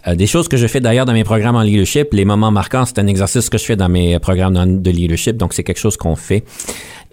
[0.07, 2.85] Euh, des choses que je fais d'ailleurs dans mes programmes en leadership, les moments marquants,
[2.85, 5.97] c'est un exercice que je fais dans mes programmes de leadership, donc c'est quelque chose
[5.97, 6.43] qu'on fait.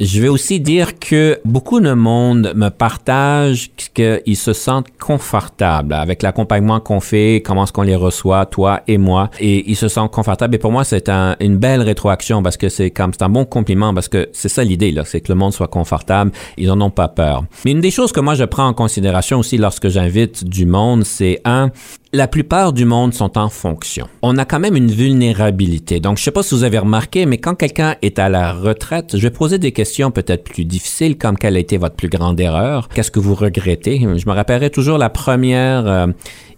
[0.00, 6.22] Je vais aussi dire que beaucoup de monde me partage qu'ils se sentent confortables avec
[6.22, 10.10] l'accompagnement qu'on fait, comment est-ce qu'on les reçoit, toi et moi, et ils se sentent
[10.10, 10.54] confortables.
[10.54, 13.92] Et pour moi, c'est une belle rétroaction parce que c'est comme c'est un bon compliment
[13.92, 16.32] parce que c'est ça l'idée là, c'est que le monde soit confortable.
[16.56, 17.44] Ils en ont pas peur.
[17.66, 21.04] Mais une des choses que moi je prends en considération aussi lorsque j'invite du monde,
[21.04, 21.72] c'est un
[22.12, 24.08] la plupart du monde sont en fonction.
[24.22, 26.00] On a quand même une vulnérabilité.
[26.00, 29.16] Donc, je sais pas si vous avez remarqué, mais quand quelqu'un est à la retraite,
[29.16, 32.38] je vais poser des questions peut-être plus difficiles, comme quelle a été votre plus grande
[32.40, 32.88] erreur?
[32.88, 34.00] Qu'est-ce que vous regrettez?
[34.00, 36.06] Je me rappellerai toujours la première euh,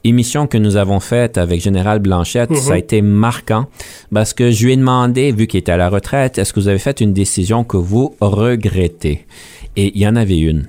[0.05, 2.55] émission que nous avons faite avec Général Blanchette.
[2.57, 3.67] Ça a été marquant
[4.13, 6.69] parce que je lui ai demandé, vu qu'il était à la retraite, est-ce que vous
[6.69, 9.27] avez fait une décision que vous regrettez?
[9.77, 10.67] Et il y en avait une.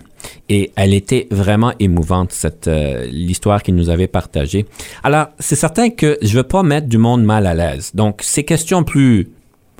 [0.47, 4.65] Et elle était vraiment émouvante, cette euh, l'histoire qu'il nous avait partagée.
[5.03, 7.91] Alors, c'est certain que je veux pas mettre du monde mal à l'aise.
[7.93, 9.29] Donc, ces questions plus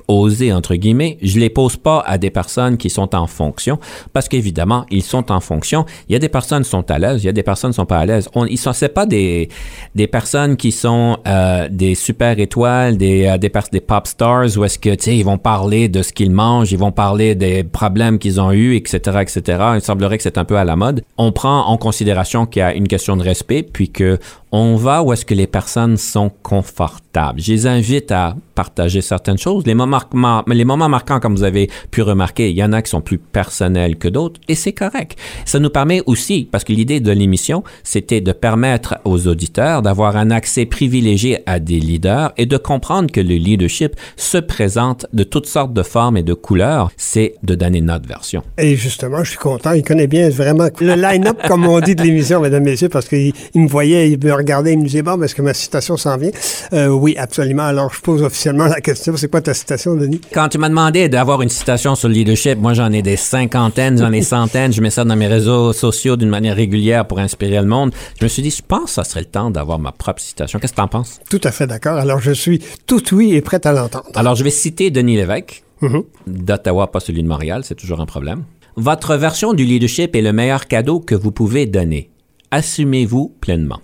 [0.08, 3.78] osées, entre guillemets, je les pose pas à des personnes qui sont en fonction,
[4.12, 5.84] parce qu'évidemment, ils sont en fonction.
[6.08, 7.76] Il y a des personnes qui sont à l'aise, il y a des personnes qui
[7.76, 8.28] sont pas à l'aise.
[8.34, 9.48] On, ils sont, c'est pas des,
[9.94, 14.78] des personnes qui sont euh, des super étoiles, des, euh, des pop stars, où est-ce
[14.78, 18.18] que, tu sais, ils vont parler de ce qu'ils mangent, ils vont parler des problèmes
[18.18, 19.58] qu'ils ont eus, etc., etc.
[19.76, 21.02] Il semblerait que c'est un peu à la mode.
[21.18, 24.18] On prend en considération qu'il y a une question de respect, puis que
[24.56, 27.40] on va où est-ce que les personnes sont confortables.
[27.40, 29.66] Je les invite à partager certaines choses.
[29.66, 30.00] Les moments,
[30.46, 33.18] les moments marquants, comme vous avez pu remarquer, il y en a qui sont plus
[33.18, 35.18] personnels que d'autres, et c'est correct.
[35.44, 40.16] Ça nous permet aussi, parce que l'idée de l'émission, c'était de permettre aux auditeurs d'avoir
[40.16, 45.24] un accès privilégié à des leaders et de comprendre que le leadership se présente de
[45.24, 46.92] toutes sortes de formes et de couleurs.
[46.96, 48.44] C'est de donner notre version.
[48.58, 49.72] Et justement, je suis content.
[49.72, 53.32] Il connaît bien vraiment le line-up, comme on dit de l'émission, mesdames, messieurs, parce qu'il
[53.52, 56.16] il me voyait, il me regardait, il me disait, bon, est-ce que ma citation s'en
[56.16, 56.30] vient?
[56.72, 57.64] Euh, oui, absolument.
[57.64, 59.16] Alors, je pose officiellement la question.
[59.16, 60.20] C'est quoi ta citation, Denis?
[60.32, 63.98] Quand tu m'as demandé d'avoir une citation sur le leadership, moi j'en ai des cinquantaines,
[63.98, 67.56] j'en ai centaines, je mets ça dans mes réseaux sociaux d'une manière régulière pour inspirer
[67.60, 67.92] le monde.
[68.20, 70.58] Je me suis dit, je pense que ça serait le temps d'avoir ma propre citation.
[70.58, 71.20] Qu'est-ce que tu en penses?
[71.28, 71.96] Tout à fait d'accord.
[71.98, 74.06] Alors, je suis tout oui et prêt à l'entendre.
[74.14, 76.02] Alors, je vais citer Denis Lévesque, Mhm.
[76.26, 78.44] d'Ottawa, pas celui de Montréal, c'est toujours un problème.
[78.76, 82.10] Votre version du leadership est le meilleur cadeau que vous pouvez donner.
[82.50, 83.80] Assumez-vous pleinement.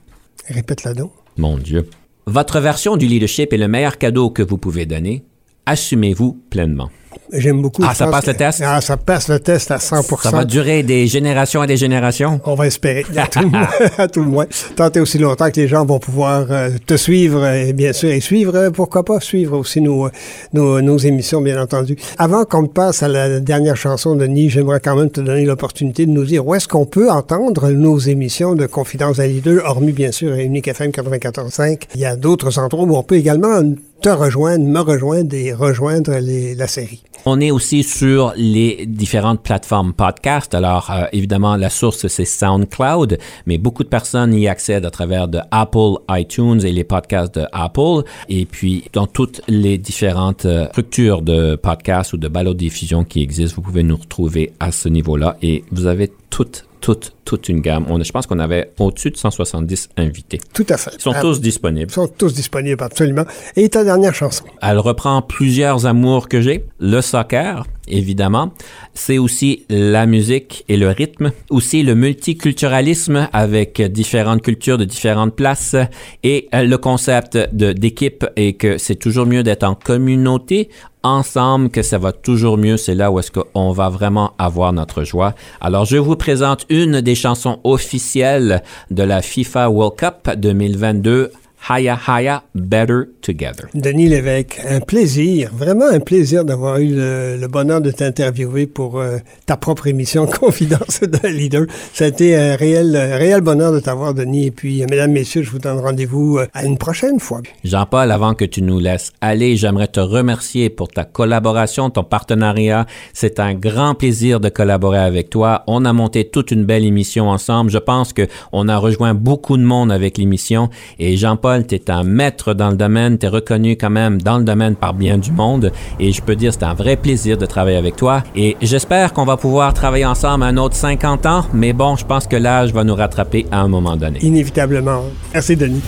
[0.48, 0.92] Répète-la.
[1.36, 1.88] Mon Dieu.
[2.26, 5.24] Votre version du leadership est le meilleur cadeau que vous pouvez donner.
[5.66, 6.90] Assumez-vous pleinement.
[7.32, 7.82] J'aime beaucoup.
[7.86, 8.62] Ah, ça passe le test?
[8.64, 12.40] Ah, ça passe le test à 100 Ça va durer des générations et des générations?
[12.44, 13.68] On va espérer, à tout, le moins,
[13.98, 14.46] à tout le moins.
[14.76, 18.10] Tant et aussi longtemps que les gens vont pouvoir euh, te suivre, et bien sûr,
[18.10, 20.10] et suivre, euh, pourquoi pas, suivre aussi nos, euh,
[20.52, 21.96] nos, nos émissions, bien entendu.
[22.18, 26.06] Avant qu'on passe à la dernière chanson de Denis, j'aimerais quand même te donner l'opportunité
[26.06, 29.92] de nous dire où est-ce qu'on peut entendre nos émissions de Confidence à leader, hormis,
[29.92, 31.82] bien sûr, à Unique FM 94.5.
[31.94, 33.62] Il y a d'autres endroits où on peut également
[34.00, 36.12] te rejoindre, me rejoindre et rejoindre
[36.56, 37.02] la série.
[37.26, 40.54] On est aussi sur les différentes plateformes podcast.
[40.54, 45.28] Alors, euh, évidemment, la source, c'est SoundCloud, mais beaucoup de personnes y accèdent à travers
[45.28, 48.04] de Apple, iTunes et les podcasts de Apple.
[48.30, 53.56] Et puis, dans toutes les différentes euh, structures de podcasts ou de balado-diffusion qui existent,
[53.56, 55.36] vous pouvez nous retrouver à ce niveau-là.
[55.42, 57.86] Et vous avez toute, toute, toute une gamme.
[57.88, 60.40] On, je pense qu'on avait au-dessus de 170 invités.
[60.52, 60.90] Tout à fait.
[60.94, 61.90] Ils sont Ah, tous disponibles.
[61.90, 63.24] Ils sont tous disponibles, absolument.
[63.56, 64.44] Et ta dernière chanson?
[64.62, 66.64] Elle reprend plusieurs amours que j'ai.
[66.78, 68.52] Le soccer, évidemment.
[68.94, 71.32] C'est aussi la musique et le rythme.
[71.50, 75.76] Aussi le multiculturalisme avec différentes cultures de différentes places.
[76.22, 80.70] Et euh, le concept d'équipe et que c'est toujours mieux d'être en communauté,
[81.02, 82.76] ensemble, que ça va toujours mieux.
[82.76, 85.34] C'est là où est-ce qu'on va vraiment avoir notre joie.
[85.60, 91.32] Alors, je vous présente une des chansons officielles de la FIFA World Cup 2022.
[91.68, 93.68] Haya Haya Better Together.
[93.74, 98.98] Denis Lévesque, un plaisir, vraiment un plaisir d'avoir eu le, le bonheur de t'interviewer pour
[98.98, 101.66] euh, ta propre émission Confidence d'un leader.
[101.92, 104.46] Ça a été un réel, un réel bonheur de t'avoir, Denis.
[104.46, 107.40] Et puis, euh, mesdames, messieurs, je vous donne rendez-vous euh, à une prochaine fois.
[107.64, 112.86] Jean-Paul, avant que tu nous laisses aller, j'aimerais te remercier pour ta collaboration, ton partenariat.
[113.12, 115.64] C'est un grand plaisir de collaborer avec toi.
[115.66, 117.70] On a monté toute une belle émission ensemble.
[117.70, 120.70] Je pense que on a rejoint beaucoup de monde avec l'émission.
[120.98, 123.18] Et Jean-Paul, tu es un maître dans le domaine.
[123.18, 125.72] Tu es reconnu quand même dans le domaine par bien du monde.
[125.98, 128.22] Et je peux dire, c'est un vrai plaisir de travailler avec toi.
[128.36, 131.44] Et j'espère qu'on va pouvoir travailler ensemble un autre 50 ans.
[131.52, 134.18] Mais bon, je pense que l'âge va nous rattraper à un moment donné.
[134.22, 135.02] Inévitablement.
[135.32, 135.82] Merci, Denis.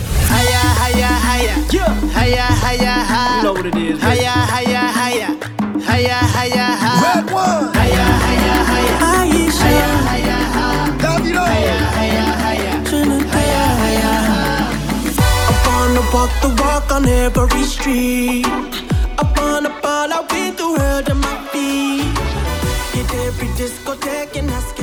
[16.23, 18.45] walk the walk on every street.
[19.17, 22.17] Up on a ball, I've been through hell to my feet.
[22.95, 24.82] Hit every discotheque and I